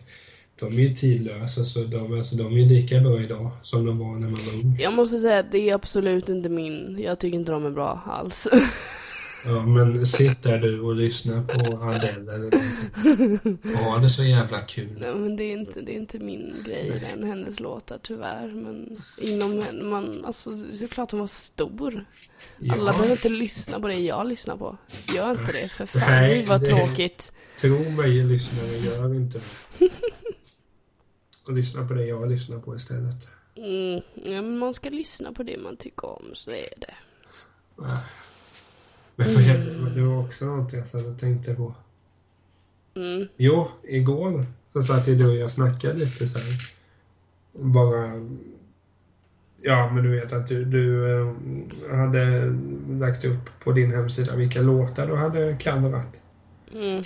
[0.61, 3.99] de är ju tidlösa så de, alltså, de är ju lika bra idag som de
[3.99, 4.77] var när man var ung.
[4.81, 8.03] Jag måste säga att det är absolut inte min, jag tycker inte de är bra
[8.07, 8.49] alls.
[9.47, 13.77] Ja, men sitt där du och lyssna på Adele eller någonting.
[13.77, 14.97] Ha det så jävla kul.
[15.01, 18.49] Nej men det är inte, det är inte min grej den, hennes låtar tyvärr.
[18.49, 22.05] Men inom henne, man, alltså såklart hon var stor.
[22.71, 24.77] Alla behöver inte lyssna på det jag lyssnar på.
[25.15, 26.03] Gör inte det för fan.
[26.11, 27.33] Nej, vad det- tråkigt.
[27.61, 29.39] Tro mig lyssnare, gör inte
[29.79, 29.91] det.
[31.47, 33.29] Och lyssna på det jag lyssnar på istället.
[33.57, 36.95] Mm, ja, men man ska lyssna på det man tycker om, så är det.
[37.77, 37.97] Men
[39.23, 40.03] heter det?
[40.03, 41.75] Var också någonting jag satt och tänkte på.
[42.97, 46.55] Mm, Jo, igår så satt ju du och jag snackade lite så här.
[47.53, 48.11] Bara...
[49.63, 51.35] Ja, men du vet att du, du eh,
[51.97, 52.53] hade
[52.91, 56.23] lagt upp på din hemsida vilka låtar du hade coverat.
[56.73, 57.03] mm.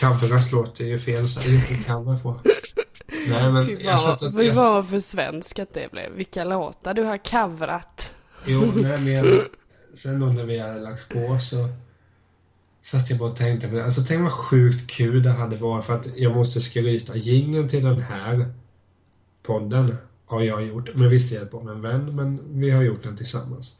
[0.00, 2.36] Coverat låter ju fel, så det är inte cover på.
[3.28, 4.34] Nej, men Fy jag satt och...
[4.34, 6.12] fy vad för svensk att det blev.
[6.12, 8.14] Vilka låtar du har coverat.
[8.46, 9.40] jo, nej, men
[9.94, 11.68] sen då när vi hade lagt på så
[12.82, 13.84] satt jag bara och tänkte på det.
[13.84, 17.16] Alltså tänk vad sjukt kul det hade varit för att jag måste skryta.
[17.16, 18.52] Jingeln till den här
[19.42, 23.16] podden har jag gjort med viss hjälp av en vän, men vi har gjort den
[23.16, 23.76] tillsammans.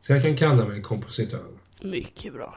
[0.00, 1.44] Så jag kan kalla mig kompositör.
[1.82, 2.56] Mycket bra.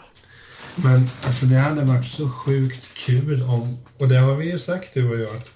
[0.76, 4.94] Men alltså det hade varit så sjukt kul om, och det har vi ju sagt
[4.94, 5.52] du och jag att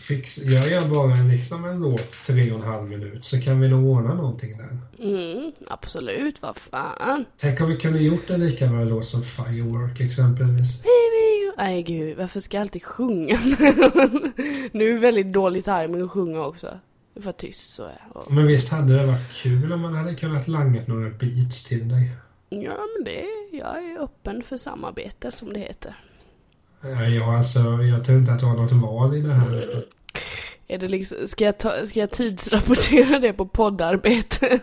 [0.00, 3.60] fix, gör jag bara en, liksom en låt tre och en halv minut så kan
[3.60, 4.78] vi nog ordna någonting där.
[4.98, 7.24] Mm, absolut, vad fan.
[7.40, 10.82] Tänk om vi kunde gjort en lika bra låt som Firework exempelvis.
[11.56, 13.38] Nej gud, varför ska jag alltid sjunga?
[14.72, 16.78] nu är det väldigt dålig timing att sjunga också.
[17.14, 18.30] Det för tyst så är jag.
[18.30, 22.10] Men visst hade det varit kul om man hade kunnat langa några beats till dig?
[22.48, 25.96] Ja men det, jag är öppen för samarbete som det heter.
[26.82, 29.64] Ja, Ja, alltså jag tror inte att du har något val i det här.
[30.68, 34.60] Är det liksom, ska jag, ta, ska jag tidsrapportera det på poddarbete?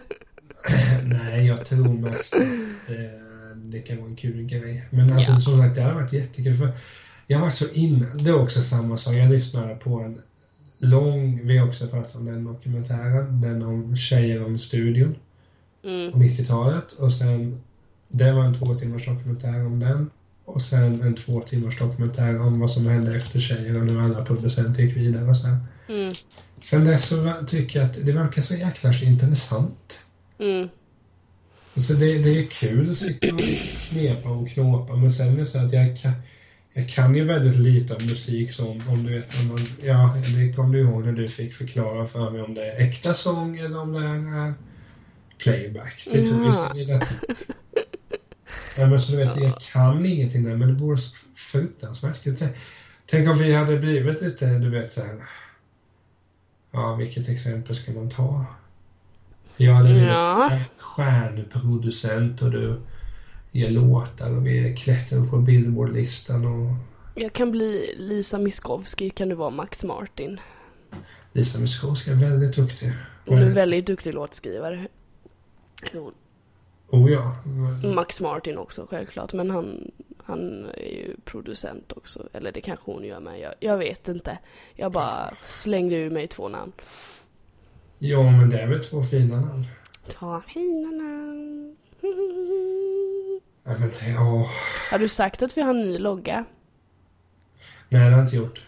[1.04, 2.42] Nej, jag tror mest att
[2.88, 3.12] det,
[3.56, 4.86] det kan vara en kul grej.
[4.90, 5.38] Men alltså Ja.
[5.40, 6.56] som sagt, det hade varit jättekul.
[6.56, 6.72] För
[7.28, 8.06] jag varit så inne.
[8.24, 9.14] Det är också samma sak.
[9.14, 10.22] Jag lyssnade på en
[10.78, 15.16] lång, vi har också pratat om den dokumentären, den om tjejer om studion
[15.84, 16.92] Mm, på 90-talet.
[16.92, 17.62] Och sen,
[18.08, 20.10] det var en två timmars dokumentär om den.
[20.54, 24.26] Och sen en två timmars dokumentär om vad som hände efter tjejer och nu alla
[24.26, 25.48] producenter gick vidare och så
[25.90, 26.14] mm,
[26.62, 30.00] Sen dess så tycker jag att det verkar så jäkla intressant.
[30.40, 30.70] mm.
[31.76, 33.42] Alltså det, det är kul att sitta och
[33.90, 36.12] knepa och knåpa men sen är det så att jag kan,
[36.74, 40.54] jag kan ju väldigt lite om musik som om du vet om man, ja det
[40.54, 43.80] kommer du ihåg när du fick förklara för mig om det är äkta sång eller
[43.80, 44.54] om det är
[45.44, 46.08] playback.
[46.12, 46.72] Det tog Ja.
[46.76, 47.20] lilla tid.
[48.80, 52.36] Ja, men så du vet, jag kan ingenting där men det vore så fruktansvärt kul.
[53.06, 55.24] Tänk- om vi hade blivit lite, du vet så här.
[56.72, 58.46] Ja, vilket exempel ska man ta?
[59.58, 60.60] Jag hade blivit Ja.
[60.78, 62.80] stjärnproducent och du
[63.52, 66.76] gör låtar och vi klättrar på Billboardlistan och
[67.16, 70.40] Jag kan bli Lisa Miskovsky, kan du vara Max Martin?
[71.34, 72.92] Lisa Miskovsky är väldigt duktig.
[73.26, 74.88] Hon är väldigt duktig låtskrivare.
[76.92, 77.36] Oh ja.
[77.96, 79.92] Max Martin också självklart, men han,
[80.24, 82.28] han är ju producent också.
[82.34, 84.38] Eller det kanske hon gör med, jag, jag vet inte.
[84.76, 86.72] Jag bara slängde ur mig två namn.
[88.00, 89.66] Ja, men det är väl två fina namn.
[90.20, 91.76] Ta fina namn.
[93.64, 94.50] Ja, men det, åh.
[94.92, 96.46] Har du sagt att vi har en ny logga?
[97.90, 98.64] Nej, det har jag inte gjort.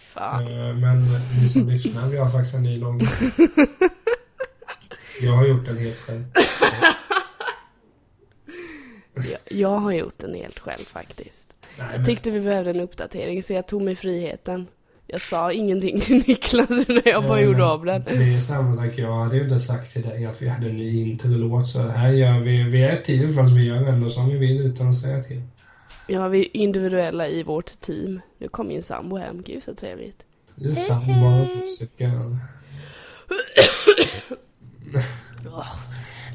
[0.00, 0.42] Fan.
[0.46, 0.98] Eh, Men
[1.42, 3.06] ni som lyssnar, vi har faktiskt en ny logga.
[5.20, 6.24] Jag har gjort den helt själv.
[9.14, 11.56] Jag, jag har gjort den helt själv faktiskt.
[11.78, 14.66] Nej, Jag tyckte vi behövde en uppdatering så jag tog mig friheten.
[15.06, 18.04] Jag sa ingenting till Niklas när jag bara Nej, gjorde av den.
[18.04, 18.98] Det är samma sak.
[18.98, 21.68] Jag hade ju inte sagt till dig att vi hade en ny introlåt.
[21.68, 22.62] Så här gör vi.
[22.62, 25.42] Vi är ett team fast vi gör ändå som vi vill utan att säga till.
[26.06, 28.20] Ja, vi är individuella i vårt team.
[28.38, 30.26] Nu kom min sambo hem, gud så trevligt.
[30.54, 32.10] Det är samma musiker.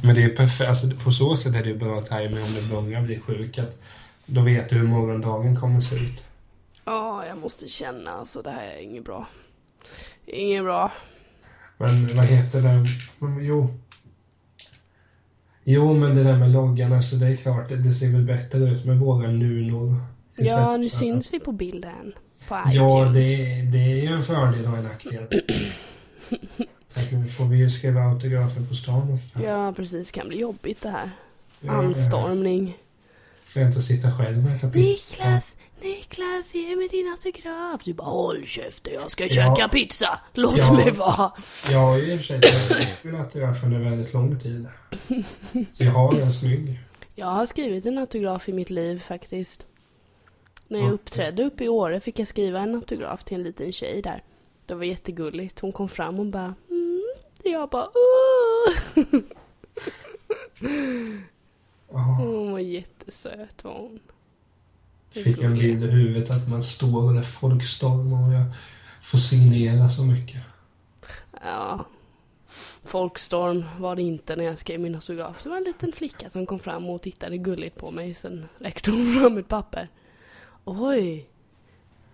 [0.03, 0.69] Men det är perfekt.
[0.69, 2.39] Alltså, på så sätt är det ju bra timing
[2.71, 3.57] om börjar bli sjuk.
[3.57, 3.77] Att
[4.25, 6.23] då vet du hur morgondagen kommer se ut.
[6.85, 9.27] Ja, jag måste känna alltså det här är inget bra.
[10.25, 10.91] Inget bra.
[11.77, 12.85] Men vad heter det?
[13.43, 13.79] Jo.
[15.63, 18.59] Jo, men det där med loggan, alltså det är klart, det, det ser väl bättre
[18.59, 19.95] ut med våra nunor.
[20.35, 22.13] Ja, nu för- syns vi på bilden.
[22.47, 22.61] På.
[22.71, 23.35] Ja, det,
[23.71, 25.27] det är ju en fördel och en nackdel.
[26.95, 29.17] Att nu får vi ju skriva autografer på stan.
[29.43, 30.11] Ja, precis.
[30.11, 31.11] Kan bli jobbigt det här.
[31.61, 32.77] Ja, Anstormning.
[33.43, 35.15] Får jag inte sitta själv och äta pizza?
[35.23, 37.81] Niklas, Niklas, ge mig din autograf.
[37.85, 39.29] Du bara håll käften, jag ska Ja.
[39.29, 40.19] käka pizza.
[40.33, 40.73] Låt Ja.
[40.73, 41.31] mig vara.
[41.71, 44.67] Jag har ju i och för sig tagit autograf under väldigt lång tid.
[45.73, 46.79] Så jag har en snygg.
[47.15, 49.65] Jag har skrivit en autograf i mitt liv faktiskt.
[50.67, 50.91] När jag Ja.
[50.91, 54.23] uppträdde uppe i Åre fick jag skriva en autograf till en liten tjej där.
[54.65, 55.59] Det var jättegulligt.
[55.59, 56.53] Hon kom fram och bara
[57.43, 58.73] Jag bara Åh!
[61.91, 61.99] Ja.
[62.19, 63.99] Hon var jättesöt var hon.
[65.09, 68.45] Fick en bild i huvudet att man står och det är folkstorm och jag
[69.03, 70.41] får signera så mycket.
[71.43, 71.85] Ja.
[72.83, 75.43] Folkstorm var det inte när jag skrev min autograf.
[75.43, 78.13] Det var en liten flicka som kom fram och tittade gulligt på mig.
[78.13, 79.87] Sen räckte hon fram ett papper.
[80.65, 81.29] Oj!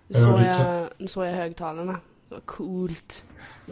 [0.08, 2.00] Nu såg jag, såg jag högtalarna.
[2.30, 3.24] Det var coolt.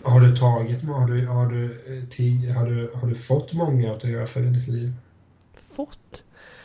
[0.03, 4.41] Har du tagit, har du, har du, eh, har du, har du fått många autografer
[4.41, 4.93] i ditt liv?
[5.53, 6.23] Fått?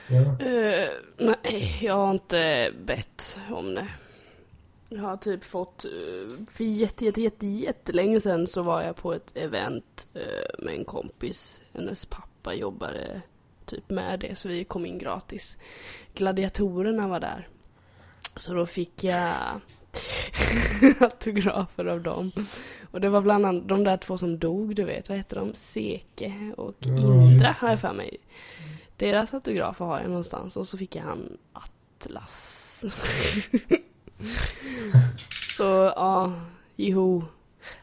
[0.08, 0.46] Ja.
[0.46, 3.88] Eh, nej, jag har inte bett om det.
[4.88, 9.12] Jag har typ fått, uh, för jätte, jätte, jätte, jättelänge sedan så var jag på
[9.12, 11.60] ett event eh, med en kompis.
[11.72, 13.22] Hennes pappa jobbade
[13.64, 15.58] typ med det så vi kom in gratis.
[16.14, 17.48] Gladiatorerna var där.
[18.36, 19.34] Så då fick jag
[21.00, 22.32] autografer av dem.
[22.90, 25.54] Och det var bland annat de där två som dog, du vet, vad heter de?
[25.54, 28.16] Seke och Indra har jag för mig.
[28.96, 32.84] Deras autografer har jag någonstans och så fick jag han Atlas.
[35.56, 36.32] så ja,
[36.76, 37.24] jo.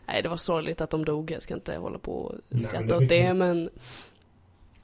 [0.05, 2.85] Nej det var sorgligt att de dog, jag ska inte hålla på och Nej, skratta
[2.85, 3.69] det åt det men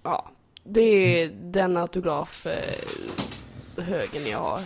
[0.04, 0.32] ja,
[0.64, 4.62] det är den autograf eh, högen jag har.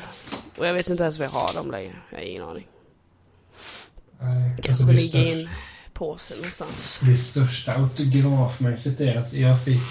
[0.57, 2.67] Och jag vet inte ens vad jag har dem längre, jag har ingen aning.
[4.19, 5.49] Nej, Kanske alltså ligger i största, en
[5.93, 6.99] påse någonstans.
[7.01, 9.81] det största autografmässigt är att jag fick,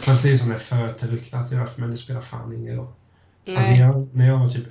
[0.00, 2.86] fast det är som är förtryckt autograf, men det spelar fan ingen roll.
[2.86, 3.78] Att När, Nej.
[3.80, 4.66] jag, när jag var typ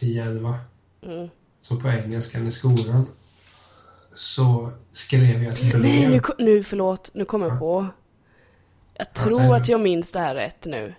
[0.00, 0.54] 10-11,
[1.02, 1.28] Mm.
[1.60, 3.06] så på engelskan i skolan,
[4.14, 5.80] så skrev jag ett brev.
[5.80, 7.58] Nej, nu, nu förlåt, nu kommer jag Ja.
[7.58, 7.86] på.
[8.94, 9.56] Jag tror det.
[9.56, 10.94] att jag minns det här rätt nu.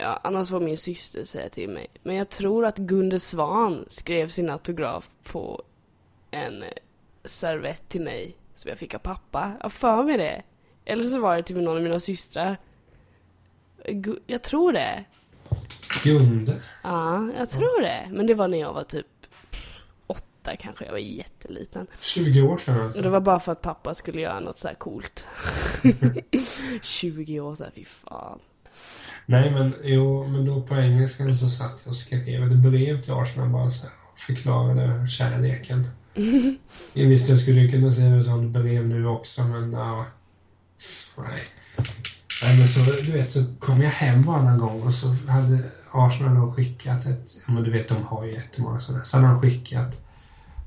[0.00, 1.86] Ja, annars får min syster säga till mig.
[2.02, 5.62] Men jag tror att Gunde Svan skrev sin autograf på
[6.30, 6.68] en eh,
[7.24, 9.52] servett till mig som jag fick av pappa.
[9.62, 10.42] Jag för mig det.
[10.84, 12.56] Eller så var det till någon av mina systrar.
[14.26, 15.04] Jag tror det.
[16.04, 16.62] Gunde.
[16.82, 18.08] Ja, jag tror det.
[18.12, 19.06] Men det var när jag var typ
[20.06, 20.84] åtta kanske.
[20.84, 21.86] Jag var jätteliten.
[22.00, 23.02] 20 år sedan Och alltså.
[23.02, 25.24] det var bara för att pappa skulle göra något så här coolt.
[26.82, 28.38] 20 år sedan, fy fan.
[29.26, 33.12] Nej, men jo, men då på engelskan så satt jag och skrev ett brev till
[33.12, 35.88] Arsenal bara så här, förklarade kärleken.
[36.92, 40.06] Jag visste jag skulle kunna säga ett sånt brev nu också, men ja.
[41.18, 41.42] Nej.
[42.42, 46.34] Nej, men så, du vet, så kom jag hem varannan gång och så hade Arsenal
[46.34, 49.40] då skickat ett, ja men du vet de har ju jättemånga sådana, så hade de
[49.40, 50.00] skickat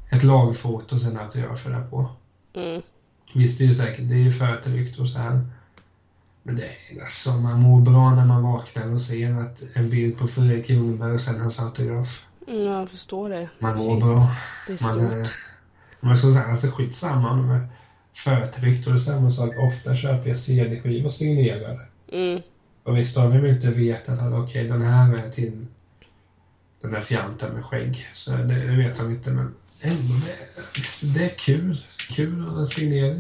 [0.10, 2.10] ett lagfoto sen autografer där på.
[2.56, 2.82] Mm.
[3.34, 5.46] Visst, det är ju säkert, det är ju förtryckt och så här.
[6.44, 10.18] Men det är alltså, man mår bra när man vaknar och ser att en bild
[10.18, 12.26] på Fredrik Ljungberg och sen hans autograf.
[12.48, 13.50] Mm, Jag förstår det.
[13.60, 14.04] Man mår Shit.
[14.04, 14.32] bra.
[14.68, 15.36] Det är Man, stort.
[16.00, 17.68] men så här, alltså skitsamma med
[18.14, 19.50] förtryckt och det är samma sak.
[19.58, 21.80] Ofta köper jag CD-skivor signerade.
[22.12, 22.42] Mm.
[22.84, 25.66] Och visst har de inte vetat att okej, den här är till
[26.82, 28.08] den här fjanten med skägg.
[28.14, 31.84] Så det, det vet de inte, men ändå, det, det är kul.
[32.10, 33.16] Kul att signera.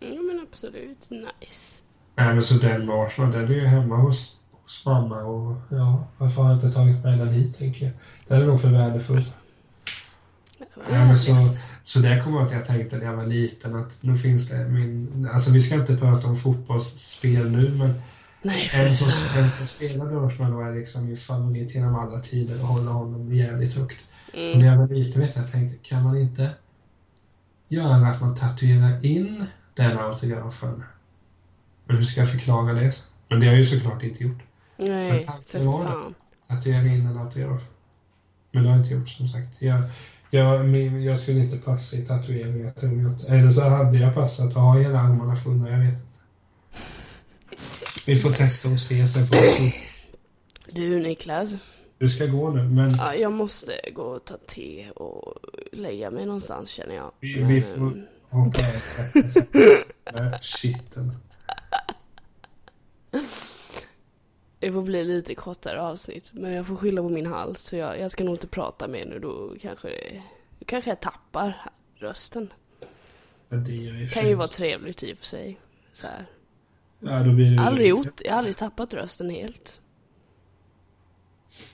[0.00, 1.82] Ja men absolut, nice.
[2.14, 6.50] Men så den Arsenal, den är ju hemma hos, hos mamma och ja, varför har
[6.50, 7.94] jag inte tagit med den hit, tänker jag.
[8.28, 9.24] Den är nog för värdefull.
[10.58, 11.36] Det Ja, men så,
[11.84, 15.28] så där kommer att jag tänkte när jag var liten att nu finns det min...
[15.32, 17.94] Alltså vi ska inte prata om fotbollsspel nu, men
[18.42, 22.62] Nej för en som, en som Arsenal då är liksom min favorit genom alla tider
[22.62, 24.04] och håller honom jävligt högt.
[24.32, 24.66] Och när Mm.
[24.66, 26.50] jag var liten vet jag, jag tänkte, kan man inte
[27.68, 30.84] göra att man tatuerar in den autografen?
[31.90, 32.92] Men hur ska jag förklara det?
[33.28, 34.38] Men det har jag ju såklart inte gjort.
[34.76, 35.86] Nej, Men tanken för var det.
[35.90, 36.14] fan.
[36.48, 37.62] Tatuera in en autograf.
[38.52, 39.62] Men det har jag inte gjort som sagt.
[39.62, 39.82] Jag,
[40.30, 43.26] jag, min, jag skulle inte passa i tatueringar, tror jag inte.
[43.26, 46.06] Eller så hade jag passat att ha hela armarna fulla, jag vet inte.
[48.06, 49.74] Vi får testa och se, sen får vi.
[50.72, 51.54] Du Niklas,
[51.98, 55.34] Du ska gå nu, men ja, jag måste gå och ta te och
[55.72, 57.12] lägga mig någonstans känner jag.
[57.20, 58.60] Vi- Men, vi får- ehm, hoppa
[60.04, 61.16] över shiten.
[64.58, 66.30] Det får bli lite kortare avsnitt.
[66.32, 67.62] Men jag får skylla på min hals.
[67.62, 69.18] Så jag, jag ska nog inte prata mer nu.
[69.18, 69.88] Då kanske,
[70.58, 72.52] då kanske jag tappar rösten.
[73.48, 75.60] Men det ju kan ju vara trevligt i och för sig.
[75.94, 76.26] Så här.
[77.00, 78.20] Ja, då blir det Aldrig gjort.
[78.24, 79.80] Jag har aldrig tappat rösten helt.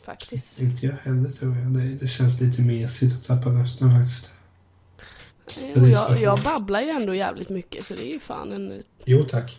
[0.05, 0.61] Faktiskt.
[0.61, 1.67] Inte jag heller tror jag.
[1.67, 4.33] Det, det känns lite mesigt att tappa rösten faktiskt.
[5.75, 8.83] Jo, jag, jag babblar ju ändå jävligt mycket så det är ju fan en...
[9.05, 9.59] Jo tack.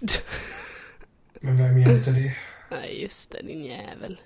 [1.40, 2.34] Men vem gör inte det?
[2.70, 4.20] Nej, just det, din jävel.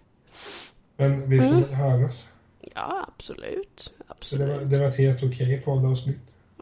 [0.97, 1.75] Men vi får Mm.
[1.75, 2.29] höras.
[2.75, 3.81] Ja, absolut.
[3.81, 4.49] Så det Absolut.
[4.49, 6.19] var, det var ett helt okej poddavsnitt.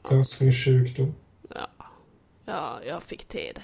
[0.08, 1.14] Trots min sjukdom.
[1.54, 1.68] Ja.
[2.46, 3.62] ja, jag fick till det.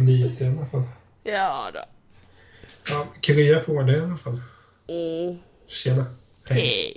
[0.00, 0.82] Lite i alla fall.
[1.22, 1.80] Ja då.
[2.88, 4.40] Ja, krya på det i alla fall.
[4.88, 5.38] Mm.
[5.66, 6.04] Tjena.
[6.46, 6.60] Hej.
[6.60, 6.96] Hej.